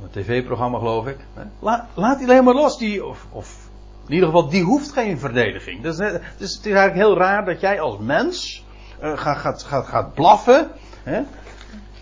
[0.03, 1.19] een tv-programma geloof ik.
[1.59, 2.79] Laat, laat die leeuw maar los.
[2.79, 3.69] Die, of, of
[4.07, 5.83] in ieder geval, die hoeft geen verdediging.
[5.83, 8.65] Dus, dus het is eigenlijk heel raar dat jij als mens
[9.03, 10.71] uh, gaat, gaat, gaat, gaat blaffen.
[11.05, 11.23] Hè?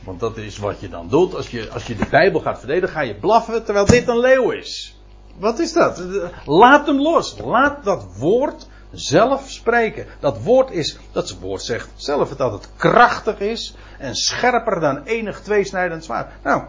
[0.04, 1.34] Want dat is wat je dan doet.
[1.34, 4.50] Als je, als je de Bijbel gaat verdedigen, ga je blaffen terwijl dit een leeuw
[4.50, 5.00] is.
[5.38, 6.02] Wat is dat?
[6.44, 7.38] Laat hem los.
[7.38, 10.06] Laat dat woord zelf spreken.
[10.20, 15.40] Dat woord is, dat woord zegt zelf dat het krachtig is en scherper dan enig
[15.40, 16.32] tweesnijdend zwaard.
[16.42, 16.62] Nou,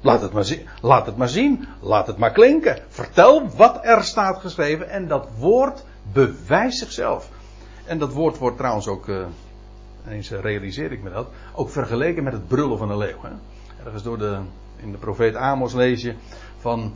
[0.00, 2.78] laat het, maar zien, laat het maar zien, laat het maar klinken.
[2.88, 7.28] Vertel wat er staat geschreven en dat woord bewijst zichzelf.
[7.84, 9.26] En dat woord wordt trouwens ook, uh,
[10.08, 13.22] eens realiseer ik me dat, ook vergeleken met het brullen van een leeuw.
[13.22, 13.30] Hè?
[13.84, 14.38] Ergens door de,
[14.76, 16.14] in de profeet Amos lees je
[16.58, 16.94] van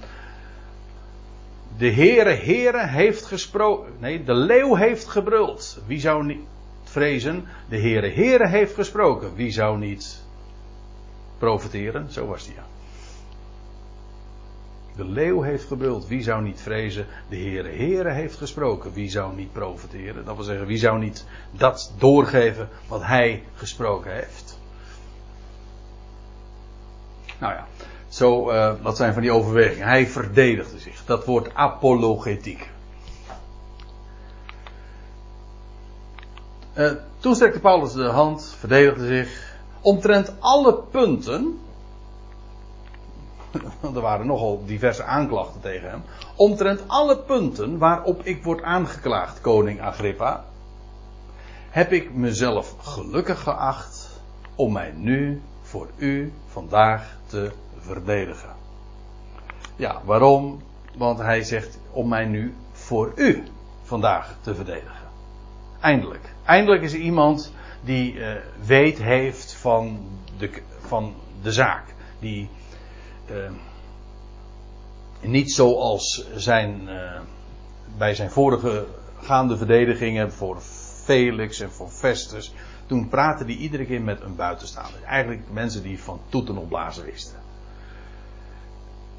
[1.77, 3.92] de Heere, Heere heeft gesproken.
[3.99, 5.83] Nee, de leeuw heeft gebruld.
[5.87, 6.40] Wie zou niet
[6.85, 7.45] vrezen?
[7.69, 9.35] De Heere, Heere heeft gesproken.
[9.35, 10.23] Wie zou niet
[11.38, 12.12] profiteren?
[12.12, 12.64] Zo was die ja.
[14.97, 16.07] De leeuw heeft gebruld.
[16.07, 17.07] Wie zou niet vrezen?
[17.29, 18.93] De Heere, Heere heeft gesproken.
[18.93, 20.25] Wie zou niet profiteren?
[20.25, 24.59] Dat wil zeggen, wie zou niet dat doorgeven wat hij gesproken heeft?
[27.39, 27.67] Nou ja.
[28.09, 29.87] Zo, uh, dat zijn van die overwegingen.
[29.87, 31.05] Hij verdedigde zich.
[31.05, 32.71] Dat wordt apologetiek.
[36.75, 39.57] Uh, toen strekte Paulus de hand, verdedigde zich.
[39.81, 41.59] Omtrent alle punten.
[43.95, 46.03] er waren nogal diverse aanklachten tegen hem.
[46.37, 50.45] Omtrent alle punten waarop ik word aangeklaagd, koning Agrippa.
[51.71, 54.21] Heb ik mezelf gelukkig geacht
[54.55, 58.55] om mij nu voor u vandaag te verdedigen.
[59.77, 60.62] Ja, waarom?
[60.97, 63.42] Want hij zegt om mij nu voor u
[63.83, 65.09] vandaag te verdedigen.
[65.81, 66.35] Eindelijk.
[66.45, 67.53] Eindelijk is er iemand
[67.85, 68.33] die uh,
[68.66, 70.01] weet heeft van
[70.38, 71.85] de, van de zaak.
[72.19, 72.49] Die
[73.31, 73.51] uh,
[75.21, 77.21] niet zoals zijn, uh,
[77.99, 78.87] bij zijn vorige
[79.21, 80.61] gaande verdedigingen voor
[81.05, 82.55] Felix en voor Festus.
[82.87, 85.03] Toen praatte hij iedere keer met een buitenstaander.
[85.03, 87.39] Eigenlijk mensen die van toeten opblazen wisten.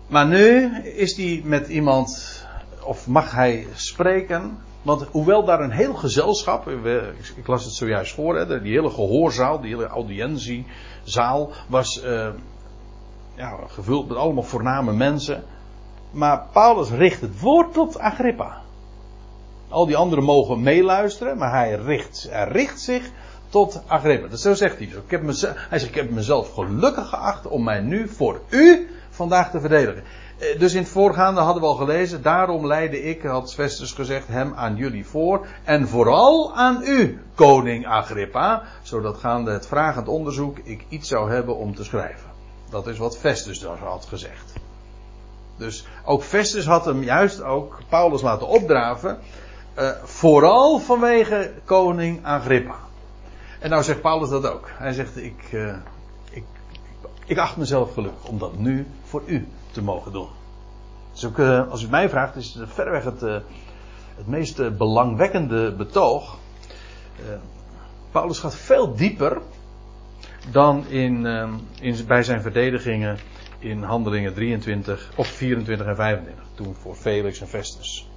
[0.08, 2.42] Maar nu is hij met iemand,
[2.84, 4.58] of mag hij spreken.
[4.82, 6.68] Want hoewel daar een heel gezelschap,
[7.36, 12.02] ik las het zojuist voor, hè, die hele gehoorzaal, die hele audiëntiezaal was
[13.38, 15.44] ja, gevuld met allemaal voorname mensen.
[16.12, 18.62] Maar Paulus richt het woord tot Agrippa.
[19.70, 23.10] Al die anderen mogen meeluisteren, maar hij richt, richt zich
[23.50, 24.28] tot Agrippa.
[24.28, 24.88] Dus zo zegt hij.
[24.88, 28.88] Ik heb mezelf, hij zegt, ik heb mezelf gelukkig geacht om mij nu voor u
[29.10, 30.04] vandaag te verdedigen.
[30.38, 34.28] Eh, dus in het voorgaande hadden we al gelezen, daarom leidde ik, had Festus gezegd,
[34.28, 35.46] hem aan jullie voor.
[35.64, 41.56] En vooral aan u, koning Agrippa, zodat gaande het vragend onderzoek ik iets zou hebben
[41.56, 42.37] om te schrijven.
[42.70, 44.54] Dat is wat Festus daar had gezegd.
[45.58, 49.20] Dus ook Festus had hem juist ook Paulus laten opdraven,
[49.78, 52.76] uh, vooral vanwege koning Agrippa.
[53.60, 54.70] En nou zegt Paulus dat ook.
[54.74, 55.76] Hij zegt, ik, uh,
[57.26, 60.28] ik acht mezelf gelukkig om dat nu voor u te mogen doen.
[61.14, 63.22] Dus ook, uh, als u mij vraagt, is het verreweg het,
[64.16, 66.38] het meest belangwekkende betoog.
[68.12, 69.42] Paulus gaat veel dieper
[70.52, 71.26] dan in,
[71.82, 73.18] in, bij zijn verdedigingen
[73.60, 76.44] in handelingen 23 of 24 en 25.
[76.56, 78.10] Toen voor Felix en Festus.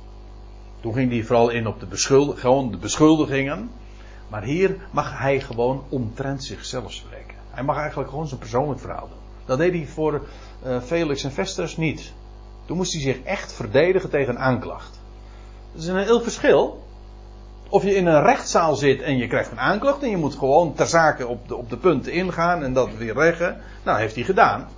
[0.80, 3.70] Toen ging hij vooral in op de, beschuldigingen.
[4.28, 7.36] Maar hier mag hij gewoon omtrent zichzelf spreken.
[7.50, 9.18] Hij mag eigenlijk gewoon zijn persoonlijk verhaal doen.
[9.44, 10.26] Dat deed hij voor
[10.66, 12.12] uh, Felix en Festus niet.
[12.64, 15.00] Toen moest hij zich echt verdedigen tegen een aanklacht.
[15.72, 16.84] Dat is een heel verschil.
[17.70, 20.74] Of je in een rechtszaal zit en je krijgt een aanklacht en je moet gewoon
[20.74, 23.60] ter zake op de, op de punten ingaan en dat weer reggen.
[23.82, 24.68] Nou, heeft hij gedaan.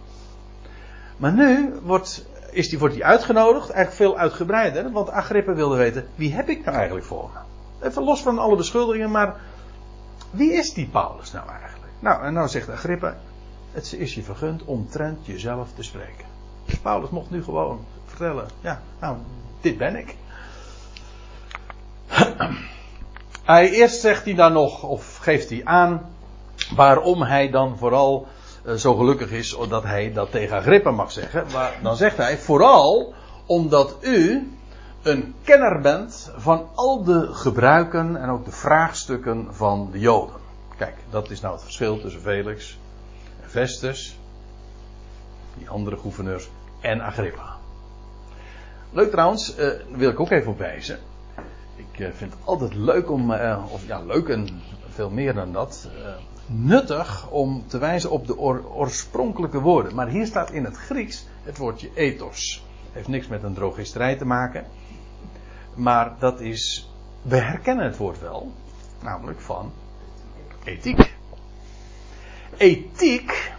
[1.16, 6.08] Maar nu wordt, is die, wordt hij uitgenodigd, eigenlijk veel uitgebreider, want Agrippa wilde weten,
[6.14, 7.38] wie heb ik nou eigenlijk voor me?
[7.88, 9.36] Even los van alle beschuldigingen, maar
[10.30, 11.92] wie is die Paulus nou eigenlijk?
[11.98, 13.16] Nou, en nou zegt Agrippa,
[13.72, 16.24] het is je vergund omtrent jezelf te spreken.
[16.82, 19.16] Paulus mocht nu gewoon vertellen, ja, nou,
[19.60, 20.16] dit ben ik.
[23.42, 26.10] Hij, eerst zegt hij dan nog, of geeft hij aan,
[26.74, 28.26] waarom hij dan vooral
[28.66, 31.46] uh, zo gelukkig is dat hij dat tegen Agrippa mag zeggen.
[31.52, 33.14] Maar dan zegt hij, vooral
[33.46, 34.50] omdat u
[35.02, 40.36] een kenner bent van al de gebruiken en ook de vraagstukken van de Joden.
[40.76, 42.78] Kijk, dat is nou het verschil tussen Felix
[43.42, 44.18] en Festus,
[45.58, 46.48] die andere gouverneurs,
[46.80, 47.56] en Agrippa.
[48.90, 50.98] Leuk trouwens, uh, wil ik ook even op wijzen.
[51.92, 54.48] Ik uh, vind het altijd leuk om, uh, of ja, leuk en
[54.88, 55.88] veel meer dan dat,
[56.46, 59.94] nuttig om te wijzen op de oorspronkelijke woorden.
[59.94, 62.64] Maar hier staat in het Grieks het woordje ethos.
[62.92, 64.64] Heeft niks met een drogisterij te maken.
[65.74, 66.90] Maar dat is,
[67.22, 68.52] we herkennen het woord wel,
[69.02, 69.72] namelijk van
[70.64, 71.14] ethiek.
[72.56, 73.52] Ethiek,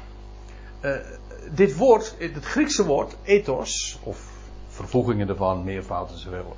[1.52, 4.32] dit woord, het Griekse woord ethos, of
[4.68, 6.58] vervoegingen ervan, meervoud enzovoort.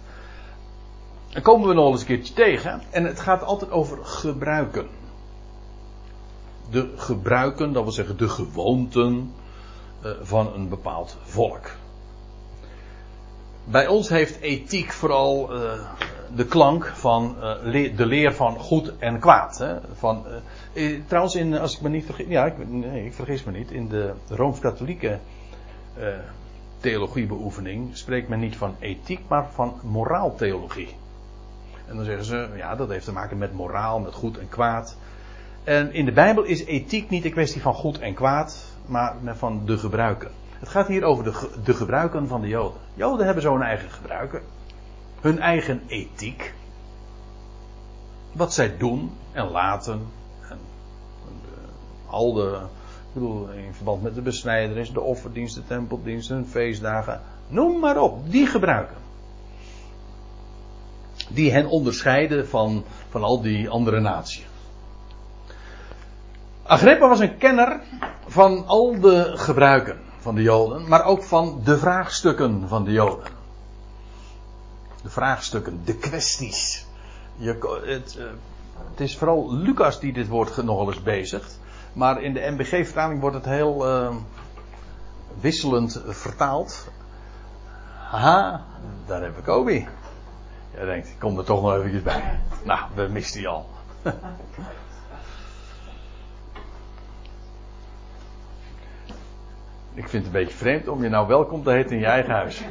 [1.35, 2.81] Dan komen we nog eens een keertje tegen.
[2.89, 4.87] En het gaat altijd over gebruiken.
[6.69, 9.33] De gebruiken, dat wil zeggen de gewoonten
[10.03, 11.71] uh, van een bepaald volk.
[13.63, 15.71] Bij ons heeft ethiek vooral uh,
[16.35, 19.65] de klank van le de leer van goed en kwaad.
[19.93, 20.25] Van,
[21.07, 23.87] trouwens, in, als ik me niet vergis, ja, ik, nee, ik vergis me niet, in
[23.87, 25.19] de rooms-katholieke
[26.79, 30.95] theologiebeoefening spreekt men niet van ethiek, maar van moraaltheologie.
[31.87, 34.97] En dan zeggen ze, ja, dat heeft te maken met moraal, met goed en kwaad.
[35.63, 39.65] En in de Bijbel is ethiek niet een kwestie van goed en kwaad, maar van
[39.65, 40.31] de gebruiken.
[40.59, 42.81] Het gaat hier over de, de gebruiken van de Joden.
[42.93, 44.41] Joden hebben zo'n eigen gebruiken.
[45.21, 46.53] Hun eigen ethiek.
[48.31, 50.07] Wat zij doen en laten.
[50.49, 50.57] En,
[52.05, 52.59] al de,
[53.07, 57.21] ik bedoel, in verband met de besnijderis, de offerdiensten, tempeldiensten, feestdagen.
[57.47, 59.04] Noem maar op, die gebruiken.
[61.27, 64.45] Die hen onderscheiden van, van al die andere naties.
[66.63, 67.79] Agrippa was een kenner
[68.27, 73.27] van al de gebruiken van de Joden, maar ook van de vraagstukken van de Joden.
[75.03, 76.85] De vraagstukken, de kwesties.
[77.35, 78.25] Je, het, uh,
[78.89, 81.59] het, is vooral Lucas die dit woord nogal eens bezigt.
[81.93, 84.15] Maar in de MBG-vertaling wordt het heel uh,
[85.39, 86.87] wisselend vertaald.
[88.09, 88.65] Haha,
[89.05, 89.87] daar heb ik Obi.
[90.75, 92.39] Jij denkt, ik kom er toch nog eventjes bij.
[92.63, 93.69] Nou, we misten die al.
[99.93, 102.33] Ik vind het een beetje vreemd om je nou welkom te heten in je eigen
[102.33, 102.61] huis.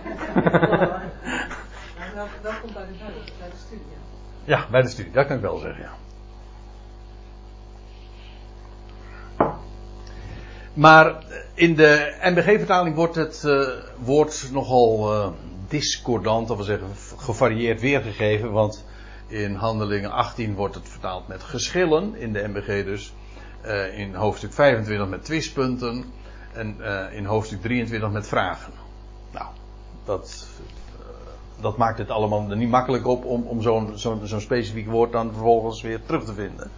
[2.42, 2.92] welkom bij de,
[3.38, 3.86] bij de studie.
[4.44, 5.92] Ja, bij de studie, dat kan ik wel zeggen, ja.
[10.74, 11.24] Maar
[11.54, 15.28] in de NBG-vertaling wordt het uh, woord nogal uh,
[15.68, 18.52] discordant, dat wil zeggen gevarieerd weergegeven.
[18.52, 18.84] Want
[19.26, 23.12] in Handelingen 18 wordt het vertaald met geschillen, in de NBG dus.
[23.64, 26.04] Uh, in hoofdstuk 25 met twistpunten.
[26.52, 26.76] En
[27.12, 28.72] in hoofdstuk 23 met vragen.
[29.32, 29.46] Nou,
[30.04, 30.46] dat,
[31.60, 35.32] dat maakt het allemaal niet makkelijk op om, om zo'n zo'n zo'n specifiek woord dan
[35.32, 36.70] vervolgens weer terug te vinden.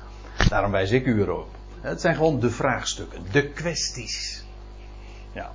[0.48, 1.48] Daarom wijs ik u erop.
[1.80, 4.45] Het zijn gewoon de vraagstukken, de kwesties.
[5.36, 5.50] Ja.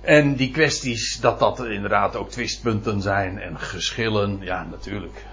[0.00, 5.24] En die kwesties, dat dat inderdaad ook twistpunten zijn en geschillen, ja natuurlijk.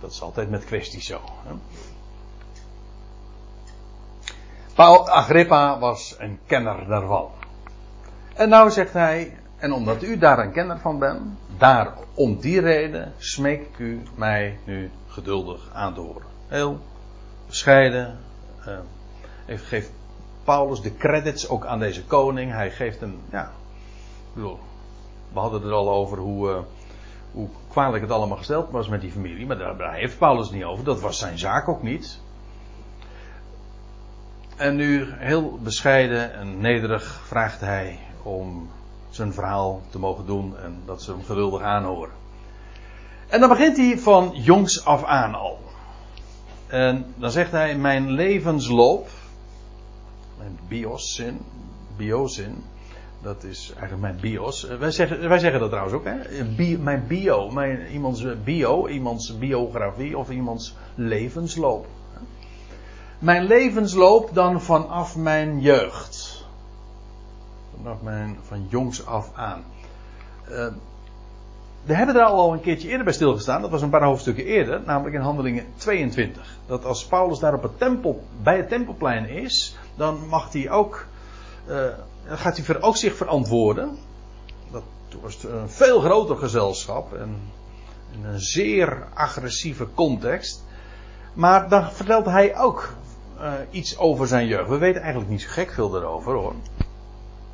[0.00, 1.20] Dat is altijd met kwesties zo.
[1.44, 1.52] Hè?
[4.74, 7.30] Paul Agrippa was een kenner daarvan.
[8.34, 11.20] En nou zegt hij, en omdat u daar een kenner van bent,
[11.58, 16.26] daar om die reden smeek ik u mij nu geduldig aan te horen.
[16.48, 16.80] Heel
[17.46, 18.18] bescheiden.
[19.46, 19.90] Uh, geeft
[20.44, 22.52] Paulus de credits ook aan deze koning.
[22.52, 23.52] Hij geeft hem, ja,
[24.32, 24.58] bedoel,
[25.32, 26.58] we hadden het al over hoe, uh,
[27.32, 29.46] hoe kwalijk het allemaal gesteld was met die familie.
[29.46, 30.84] Maar daar, daar heeft Paulus niet over.
[30.84, 32.20] Dat was zijn zaak ook niet.
[34.56, 38.70] En nu heel bescheiden en nederig vraagt hij om
[39.10, 42.12] zijn verhaal te mogen doen en dat ze hem geduldig aanhoren.
[43.28, 45.58] En dan begint hij van jongs af aan al.
[46.66, 49.08] En dan zegt hij: Mijn levensloop,
[50.42, 51.40] mijn bioszin,
[51.96, 52.64] biozin,
[53.22, 54.68] dat is eigenlijk mijn bios.
[54.68, 56.44] Eh, Wij zeggen, wij zeggen dat trouwens ook, hè?
[56.56, 61.86] Bi- mijn bio, mijn, iemands bio, iemands biografie of iemands levensloop.
[63.18, 66.44] Mijn levensloop dan vanaf mijn jeugd.
[67.76, 69.64] Vanaf mijn, van jongs af aan.
[70.48, 70.66] Eh,
[71.84, 73.60] we hebben daar al een keertje eerder bij stilgestaan.
[73.60, 74.80] Dat was een paar hoofdstukken eerder.
[74.86, 76.56] Namelijk in handelingen 22.
[76.66, 79.76] Dat als Paulus daar op het tempel, bij het tempelplein is.
[79.96, 81.06] Dan mag hij ook.
[81.66, 81.86] eh,
[82.26, 83.98] gaat hij ook zich verantwoorden.
[84.70, 84.82] Dat
[85.22, 87.14] was een veel groter gezelschap.
[87.14, 87.36] En
[88.10, 90.64] in een zeer agressieve context.
[91.34, 92.92] Maar dan vertelt hij ook
[93.40, 94.68] eh, iets over zijn jeugd.
[94.68, 96.54] We weten eigenlijk niet zo gek veel daarover hoor.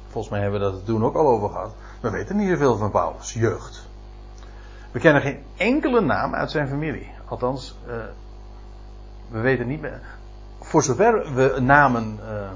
[0.08, 1.74] Volgens mij hebben we dat er toen ook al over gehad.
[2.00, 3.87] We weten niet zoveel van Paulus' jeugd.
[4.90, 7.10] We kennen geen enkele naam uit zijn familie.
[7.28, 7.94] Althans, eh,
[9.28, 10.00] we weten niet meer.
[10.60, 12.18] Voor zover we namen.
[12.22, 12.50] eh,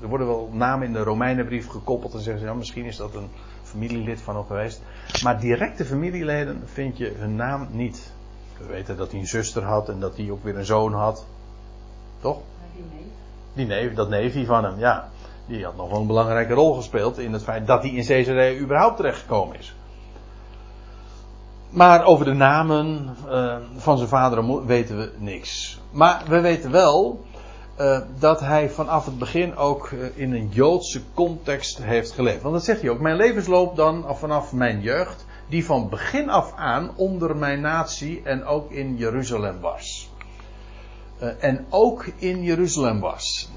[0.00, 3.14] er worden wel namen in de Romeinenbrief gekoppeld en zeggen ze, ja, misschien is dat
[3.14, 3.28] een
[3.62, 4.82] familielid van hem geweest.
[5.22, 8.12] Maar directe familieleden vind je hun naam niet.
[8.58, 11.26] We weten dat hij een zuster had en dat hij ook weer een zoon had.
[12.20, 12.38] Toch?
[12.74, 13.06] Die neef.
[13.52, 15.08] Die neef, dat neefje van hem, ja.
[15.46, 18.60] Die had nog wel een belangrijke rol gespeeld in het feit dat hij in Caesarea
[18.60, 19.74] überhaupt terechtgekomen is.
[21.70, 25.80] Maar over de namen eh, van zijn vader en moeder weten we niks.
[25.90, 27.24] Maar we weten wel
[27.76, 32.42] eh, dat hij vanaf het begin ook eh, in een Joodse context heeft geleefd.
[32.42, 33.00] Want dat zegt hij ook.
[33.00, 38.22] Mijn levensloop dan af- vanaf mijn jeugd, die van begin af aan onder mijn natie
[38.24, 40.10] en ook in Jeruzalem was.
[41.38, 43.50] En ook in Jeruzalem was.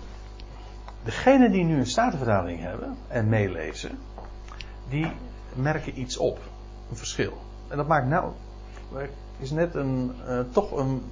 [1.03, 3.99] Degenen die nu een statenvertaling hebben en meelezen,
[4.89, 5.11] die
[5.53, 6.39] merken iets op.
[6.89, 7.33] Een verschil.
[7.69, 8.31] En dat maakt nou,
[9.39, 11.03] is net een, eh, toch een,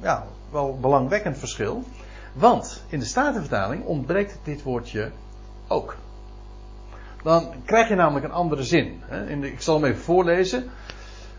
[0.00, 1.84] ja, wel belangwekkend verschil.
[2.32, 5.10] Want in de statenvertaling ontbreekt dit woordje
[5.68, 5.96] ook.
[7.22, 9.02] Dan krijg je namelijk een andere zin.
[9.40, 10.70] Ik zal hem even voorlezen.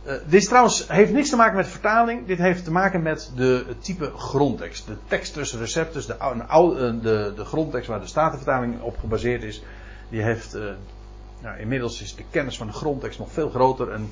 [0.03, 2.28] Eh, dit trouwens heeft niks te maken met vertaling.
[2.28, 4.88] Dit heeft te maken met de, type grondtekst.
[4.88, 6.17] De tekst tussen receptus, de,
[6.47, 9.63] oude- de, de grondtekst waar de statenvertaling op gebaseerd is.
[10.09, 10.63] Die heeft, eh,
[11.41, 13.91] nou, inmiddels is de kennis van de grondtekst nog veel groter.
[13.91, 14.11] En,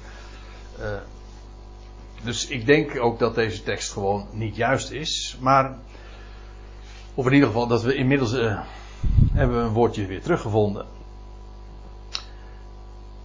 [0.81, 0.87] eh,
[2.23, 5.37] dus ik denk ook dat deze tekst gewoon niet juist is.
[5.39, 5.77] Maar,
[7.13, 8.59] of in ieder geval dat we inmiddels eh,
[9.33, 10.85] hebben we een woordje weer teruggevonden.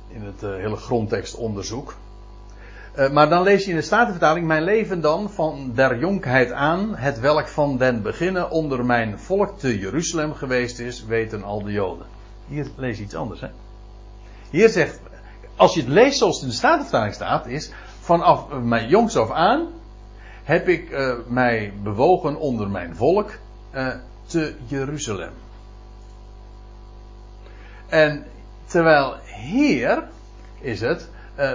[0.09, 1.95] In het eh, hele grondtekstonderzoek.
[3.13, 7.21] Maar dan lees je in de Statenvertaling: Mijn leven dan van der jonkheid aan, het
[7.21, 12.07] welk van den beginnen onder mijn volk te Jeruzalem geweest is, weten al de Joden.
[12.49, 13.49] Hier lees je iets anders, hè?
[14.51, 15.01] Hier zegt,
[15.57, 19.17] als je het leest zoals het in de Statenvertaling staat, is vanaf eh, mijn jongs
[19.17, 19.69] af aan
[20.45, 23.31] heb ik eh, mij bewogen onder mijn volk
[23.71, 23.89] eh,
[24.27, 25.33] te Jeruzalem.
[27.89, 28.25] En
[28.67, 30.09] terwijl hier
[30.61, 31.09] is het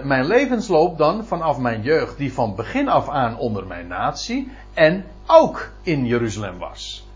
[0.03, 5.05] mijn levensloop dan vanaf mijn jeugd, die van begin af aan onder mijn natie en
[5.25, 7.07] ook in Jeruzalem was.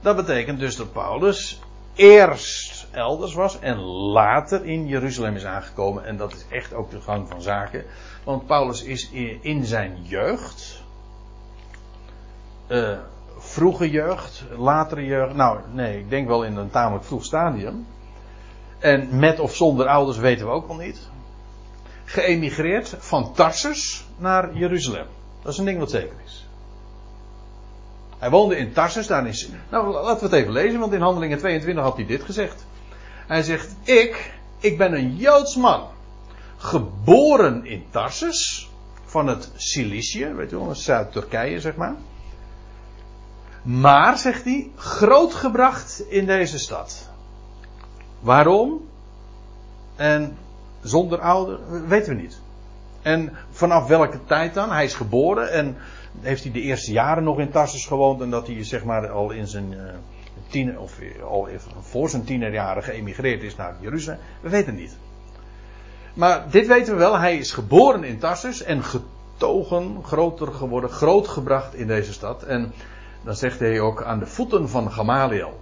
[0.00, 1.60] Dat betekent dus dat Paulus
[1.94, 3.78] eerst elders was en
[4.12, 6.04] later in Jeruzalem is aangekomen.
[6.04, 7.84] En dat is echt ook de gang van zaken.
[8.24, 10.82] Want Paulus is in, zijn jeugd,
[12.66, 12.98] eh,
[13.38, 17.86] vroege jeugd, latere jeugd, nou nee, ik denk wel in een tamelijk vroeg stadium.
[18.78, 21.08] En met of zonder ouders weten we ook nog niet
[22.04, 25.06] geëmigreerd van Tarsus naar Jeruzalem.
[25.42, 26.48] Dat is een ding wat zeker is.
[28.18, 29.48] Hij woonde in Tarsus, daar is.
[29.70, 32.66] Nou, laten we het even lezen, want in Handelingen 22 had hij dit gezegd.
[33.26, 35.88] Hij zegt: Ik, ik ben een Joods man.
[36.56, 38.70] Geboren in Tarsus,
[39.04, 41.94] van het Cilicië, weet u wel, Zuid-Turkije zeg maar.
[43.62, 47.10] Maar, zegt hij, grootgebracht in deze stad.
[48.20, 48.88] Waarom?
[49.96, 50.36] En
[50.82, 52.40] zonder ouder, weten we niet.
[53.02, 54.70] En vanaf welke tijd dan?
[54.70, 55.76] Hij is geboren en
[56.20, 59.30] heeft hij de eerste jaren nog in Tarsus gewoond en dat hij zeg maar al
[59.30, 59.82] in zijn uh,
[60.78, 61.48] of al
[61.80, 64.20] voor zijn tienerjaren geëmigreerd is naar Jeruzalem.
[64.40, 64.96] We weten niet.
[66.14, 71.74] Maar dit weten we wel, hij is geboren in Tarsus en getogen, groter geworden, grootgebracht
[71.74, 72.42] in deze stad.
[72.42, 72.72] En
[73.22, 75.60] dan zegt hij ook aan de voeten van Gamaliel.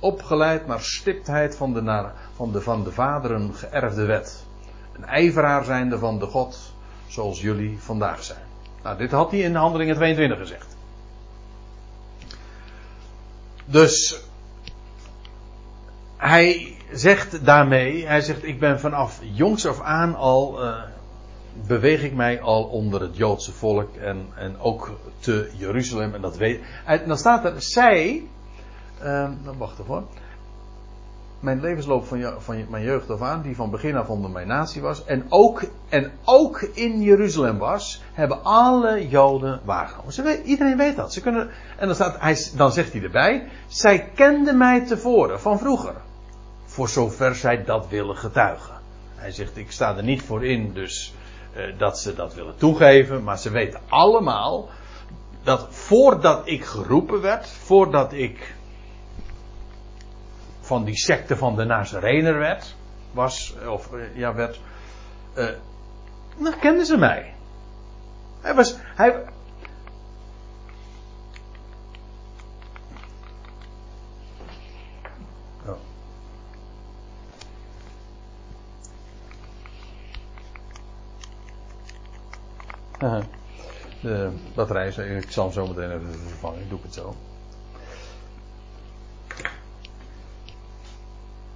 [0.00, 4.44] Opgeleid naar stiptheid van de, van de van de vaderen geërfde wet.
[4.92, 6.74] Een ijveraar zijnde van de God,
[7.06, 8.42] zoals jullie vandaag zijn.
[8.82, 10.71] Nou, dit had hij in Handelingen 22 gezegd.
[13.72, 14.20] Dus
[16.16, 20.82] hij zegt daarmee, hij zegt ik ben vanaf jongs af aan al uh,
[21.66, 26.14] beweeg ik mij al onder het Joodse volk en, en ook te Jeruzalem.
[26.14, 26.60] En dat weet.
[26.84, 28.22] En dan staat er, zij.
[29.44, 30.06] dan wacht even
[31.42, 34.82] Mijn levensloop van, van mijn jeugd af aan, die van begin af onder mijn natie
[34.82, 35.04] was.
[35.04, 40.12] En ook, en ook in Jeruzalem was, hebben alle Joden waargenomen.
[40.12, 41.12] Ze iedereen weet dat.
[41.12, 43.48] Ze kunnen, en dan, staat, hij, dan zegt hij erbij.
[43.66, 45.94] Zij kenden mij tevoren, van vroeger.
[46.64, 48.74] Voor zover zij dat willen getuigen.
[49.14, 51.14] Hij zegt, ik sta er niet voor in, dus
[51.52, 53.22] eh, dat ze dat willen toegeven.
[53.22, 54.68] Maar ze weten allemaal
[55.42, 58.54] dat voordat ik geroepen werd, voordat ik
[60.72, 62.74] van die secte van de Nazarener werd,
[63.10, 64.60] was, of eh, ja, werd,
[65.34, 65.46] eh,
[66.38, 67.34] dan kenden ze mij.
[68.40, 69.24] Hij was, hij.
[84.00, 86.60] De batterij, is- ik zal hem zo meteen even vervangen.
[86.60, 87.14] Ik doe het zo.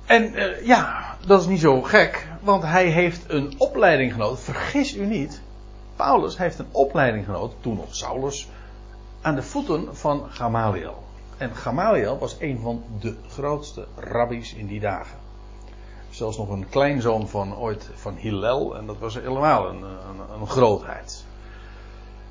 [0.07, 4.38] En eh, ja, dat is niet zo gek, want hij heeft een opleiding genoten.
[4.38, 5.42] Vergis u niet,
[5.96, 8.48] Paulus heeft een opleiding genoten, toen nog Saulus,
[9.20, 11.04] aan de voeten van Gamaliel.
[11.36, 15.18] En Gamaliel was een van de grootste rabbies in die dagen.
[16.11, 20.48] Zelfs nog een kleinzoon van ooit van Hillel, en dat was helemaal een, een, een
[20.48, 21.24] grootheid.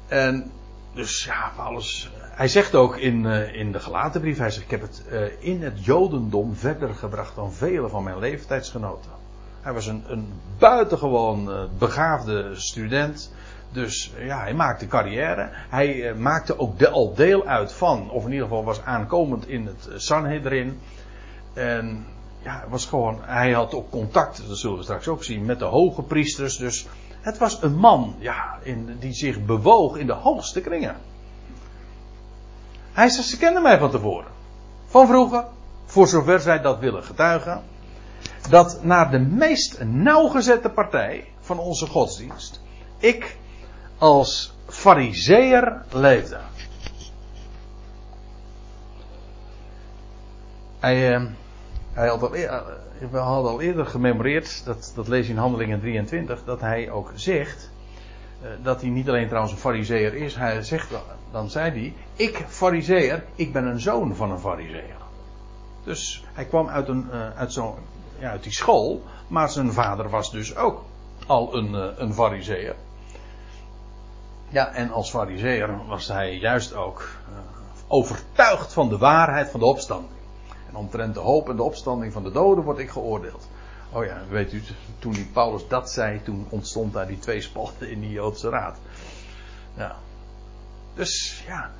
[0.07, 0.51] En
[0.93, 4.71] dus ja, Paulus, hij zegt ook in, eh, in de gelaten brief, hij zegt, ik
[4.71, 9.11] heb het eh, in het Jodendom verder gebracht dan vele van mijn leeftijdsgenoten.
[9.61, 13.33] Hij was een, een buitengewoon eh, begaafde student.
[13.71, 15.49] Dus ja, hij maakte carrière.
[15.51, 20.01] Hij maakte ook al deel uit van, of in ieder geval was aankomend in het
[20.01, 20.79] Sanhedrin.
[21.53, 22.05] En
[22.43, 25.65] ja, was gewoon, hij had ook contact, dat zullen we straks ook zien, met de
[25.65, 26.57] hoge priesters.
[26.57, 26.87] Dus
[27.21, 28.59] het was een man ja,
[28.99, 30.95] die zich bewoog in de hoogste kringen.
[32.95, 34.31] Hij zegt, ze kenden mij van tevoren.
[34.85, 35.43] Van vroeger,
[35.85, 37.63] voor zover zij dat willen getuigen.
[38.49, 42.61] Dat naar de meest nauwgezette partij van onze godsdienst.
[42.97, 43.37] Ik
[43.97, 46.37] als fariseer leefde.
[50.79, 51.23] Hij, eh,
[51.93, 52.63] hij had al, eer-
[53.11, 57.11] we hadden al eerder gememoreerd, dat, dat lees je in Handelingen 23, dat hij ook
[57.15, 57.71] zegt,
[58.41, 60.91] eh, dat hij niet alleen trouwens een fariseer is, hij zegt,
[61.35, 64.95] dan zei hij, ik fariseer, ik ben een zoon van een fariseer.
[65.83, 67.75] Dus hij kwam uit, een, eh, uit, zo'n,
[68.19, 70.83] ja, uit die school, maar zijn vader was dus ook
[71.27, 72.75] al een, eh, een fariseer.
[74.49, 77.37] Ja, en als fariseer was hij juist ook eh,
[77.87, 80.19] overtuigd van de waarheid van de opstanding.
[80.69, 83.47] En omtrent de hoop en de opstanding van de doden word ik geoordeeld.
[83.91, 84.63] Oh ja, weet u,
[84.99, 88.77] toen Paulus dat zei, toen ontstond daar die twee spalten in die Joodse raad.
[89.73, 89.95] Ja.
[90.95, 91.71] Dus ja,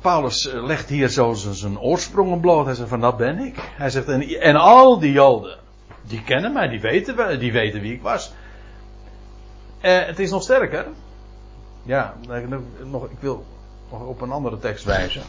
[0.00, 2.64] Paulus eh, legt hier zo zijn oorsprongen bloot.
[2.66, 3.54] Hij zegt van dat ben ik.
[3.76, 5.58] Hij zegt en, al die Joden,
[6.02, 8.32] die kennen mij, die weten, we- die weten wie ik was.
[9.80, 10.86] Eh, het is nog sterker.
[11.82, 12.14] Ja,
[12.84, 13.44] nog, ik wil
[13.90, 15.22] nog op een andere tekst wijzen.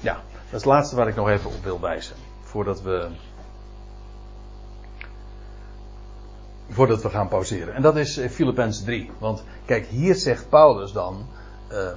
[0.00, 2.16] Ja, dat is het laatste waar ik nog even op wil wijzen.
[2.42, 3.08] Voordat we.
[6.68, 7.74] Voordat we gaan pauzeren.
[7.74, 9.10] En dat is eh, Filippenzen 3.
[9.18, 11.26] Want kijk, hier zegt Paulus dan.
[11.70, 11.92] Eh,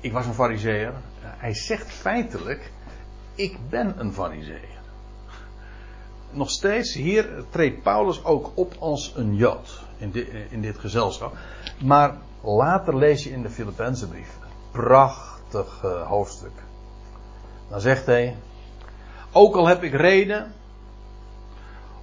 [0.00, 0.92] ik was een fariseer.
[1.20, 2.70] Hij zegt feitelijk.
[3.34, 4.74] Ik ben een fariseer.
[6.30, 9.84] Nog steeds, hier treedt Paulus ook op als een Jood.
[9.98, 11.36] In dit, in dit gezelschap.
[11.82, 14.28] Maar later lees je in de Filippenzenbrief.
[14.70, 16.62] Prachtig eh, hoofdstuk.
[17.68, 18.36] Dan zegt hij.
[19.32, 20.52] Ook al heb ik reden.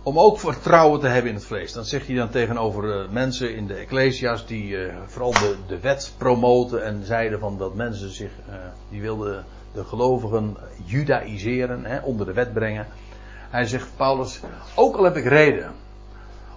[0.06, 1.74] Om ook vertrouwen te hebben in het vlees.
[1.74, 4.45] Dan zegt hij dan tegenover eh, mensen in de Ecclesia's.
[4.45, 6.84] die eh, vooral de, de wet promoten.
[6.84, 8.32] en zeiden van dat mensen zich.
[8.49, 8.56] eh,
[8.89, 11.86] die wilden de gelovigen judaïseren.
[11.86, 12.88] Hè, onder de wet brengen.
[13.49, 14.39] Hij zegt Paulus.
[14.76, 15.72] Ook al heb ik reden.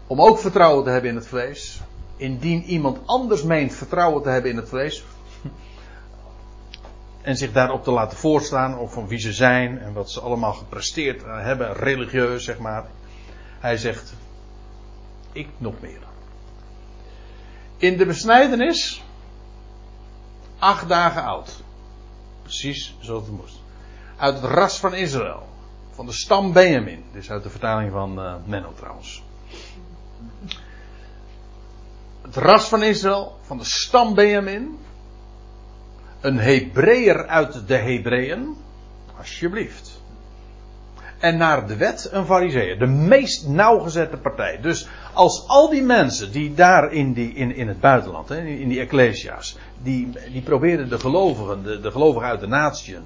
[0.07, 1.81] om ook vertrouwen te hebben in het vlees.
[2.17, 5.05] Indien iemand anders meent vertrouwen te hebben in het vlees.
[7.23, 10.53] En zich daarop te laten voorstaan, of van wie ze zijn en wat ze allemaal
[10.53, 12.85] gepresteerd hebben, religieus zeg maar.
[13.59, 14.15] Hij zegt,
[15.33, 16.01] ik nog meer.
[17.77, 19.03] In de besnijdenis,
[20.59, 21.63] acht dagen oud.
[22.43, 23.61] Precies zoals het moest.
[24.17, 25.49] Uit het ras van Israël.
[25.91, 27.05] Van de stam Benjamin.
[27.13, 29.23] Dit is uit de vertaling van eh, Menno trouwens.
[32.23, 34.79] Het ras van Israël, van de stam Benjamin.
[36.21, 38.57] Een Hebreeër uit de Hebreeën.
[39.19, 39.96] Alsjeblieft.
[41.19, 42.79] En naar de wet een fariseer.
[42.79, 44.59] De meest nauwgezette partij.
[44.61, 48.69] Dus als al die mensen die daar in, die, in, in het buitenland, hè, in
[48.69, 53.03] die ecclesia's, die, die probeerden de gelovigen, de, de gelovigen uit de natieën,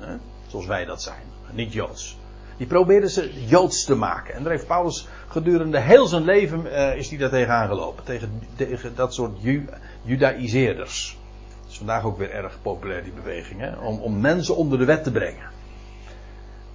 [0.47, 2.19] zoals wij dat zijn, niet Joods.
[2.57, 4.35] Die probeerden ze Joods te maken.
[4.35, 8.05] En daar heeft Paulus gedurende heel zijn leven eh, is hij daar tegen aangelopen.
[8.05, 9.69] Tegen, tegen dat soort ju,
[10.03, 11.19] judaïseerders.
[11.61, 13.61] Dat is vandaag ook weer erg populair, die beweging.
[13.61, 13.77] Hè?
[13.77, 15.60] Om, om mensen onder de wet te brengen.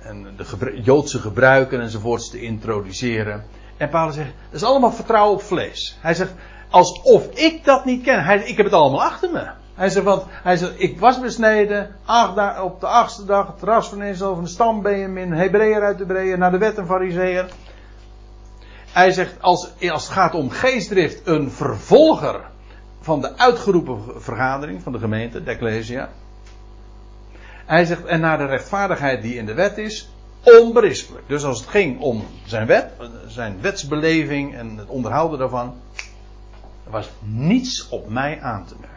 [0.05, 3.43] En de Joodse gebruiken enzovoorts te introduceren.
[3.77, 5.97] En Paulus zegt, dat is allemaal vertrouwen op vlees.
[6.01, 6.33] Hij zegt,
[6.69, 8.23] alsof ik dat niet ken.
[8.23, 9.49] Hij, ik heb het allemaal achter me.
[9.73, 13.89] Hij zegt, want hij zegt, ik was besneden acht op de achtste dag, het ras
[13.89, 17.49] van Israël, van de stam Benjamin, Hebreeër uit de Breeën, naar de wet en Fariseer.
[18.91, 22.41] Hij zegt, als, als het gaat om geestdrift, een vervolger
[22.99, 26.09] van de uitgeroepen vergadering van de gemeente, de Ecclesia.
[27.65, 30.09] Hij zegt, en naar de rechtvaardigheid die in de wet is,
[30.43, 31.27] onberispelijk.
[31.27, 32.91] Dus als het ging om zijn wet,
[33.27, 35.81] zijn wetsbeleving en het onderhouden daarvan,
[36.85, 38.95] er was niets op mij aan te merken.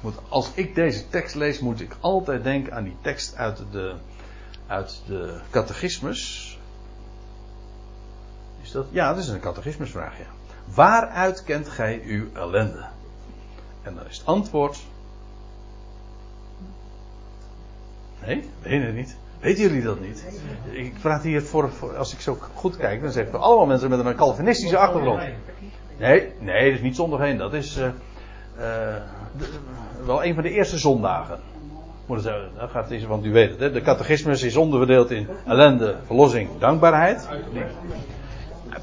[0.00, 3.94] Moet, als ik deze tekst lees, moet ik altijd denken aan die tekst uit de,
[4.66, 6.58] uit de catechismus.
[8.62, 8.86] Is dat?
[8.90, 10.26] Ja, dat is een catechismusvraag, ja.
[10.74, 12.86] Waaruit kent gij uw ellende?
[13.82, 14.78] En dan is het antwoord.
[18.26, 19.16] Nee, weet het niet.
[19.40, 20.24] Weten jullie dat niet?
[20.70, 23.90] Ik praat hier voor, voor als ik zo goed kijk, dan zeggen we allemaal mensen
[23.90, 25.22] met een Calvinistische achtergrond.
[25.98, 27.36] Nee, nee, dat is niet zondag heen.
[27.36, 27.86] Dat is eh,
[28.56, 29.02] eh,
[30.04, 31.40] wel een van de eerste zondagen.
[32.06, 33.72] Moet het dat gaat het, want u weet het, hè?
[33.72, 37.28] de catechismus is onderverdeeld in ellende, verlossing, dankbaarheid.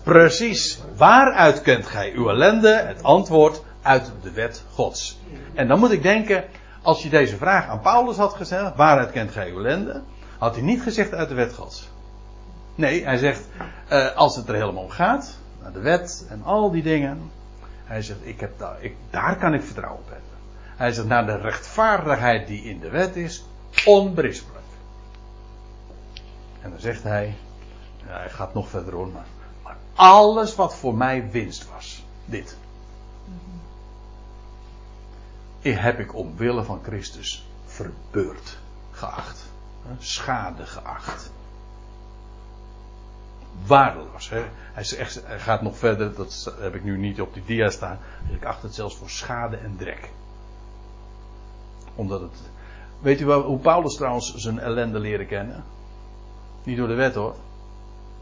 [0.04, 0.82] Precies.
[0.98, 2.84] Waaruit kent gij uw ellende?
[2.86, 5.20] Het antwoord uit de wet Gods.
[5.54, 6.44] En dan moet ik denken,
[6.84, 10.02] als je deze vraag aan Paulus had gesteld, waaruit kent gij uw ellende?
[10.38, 11.90] Had hij niet gezegd uit de wet Gods.
[12.76, 13.48] Nee, hij zegt,
[13.88, 17.32] eh, als het er helemaal om gaat, naar de wet en al die dingen.
[17.84, 20.30] Hij zegt, ik heb daar, ik, daar kan ik vertrouwen op hebben.
[20.76, 23.46] Hij zegt, naar de rechtvaardigheid die in de wet is,
[23.86, 24.64] onberispelijk.
[26.62, 27.36] En dan zegt hij,
[28.08, 29.26] ja, hij gaat nog verder hoor, maar,
[29.64, 32.58] maar alles wat voor mij winst was, dit.
[35.72, 38.58] Heb ik omwille van Christus verbeurd
[38.92, 39.52] geacht.
[40.00, 41.32] Schade geacht.
[43.66, 44.30] Waardeloos.
[44.30, 44.44] Hè?
[44.74, 48.00] Hij gaat nog verder, dat heb ik nu niet op die dia staan.
[48.32, 50.10] Ik acht het zelfs voor schade en drek.
[51.96, 52.42] Omdat het.
[53.00, 55.64] Weet u wel, hoe Paulus trouwens zijn ellende leren kennen?
[56.64, 57.36] Niet door de wet hoor.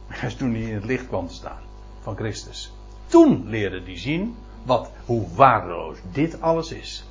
[0.08, 1.62] Hij is toen hij in het licht kwam te staan
[2.02, 2.72] van Christus.
[3.08, 7.06] Toen leerde hij zien wat, hoe waardeloos dit alles is.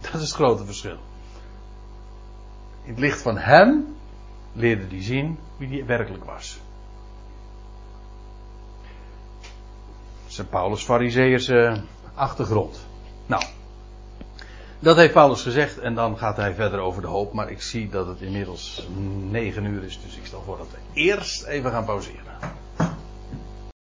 [0.12, 0.98] Dat is het grote verschil.
[2.82, 3.96] In het licht van hem
[4.52, 6.60] leerde hij zien wie hij werkelijk was.
[10.26, 11.50] Zijn Paulus Fariseërs
[12.14, 12.86] achtergrond.
[13.26, 13.44] Nou,
[14.78, 17.32] dat heeft Paulus gezegd en dan gaat hij verder over de hoop.
[17.32, 18.88] Maar ik zie dat het inmiddels
[19.30, 22.38] negen uur is, dus ik stel voor dat we eerst even gaan pauzeren.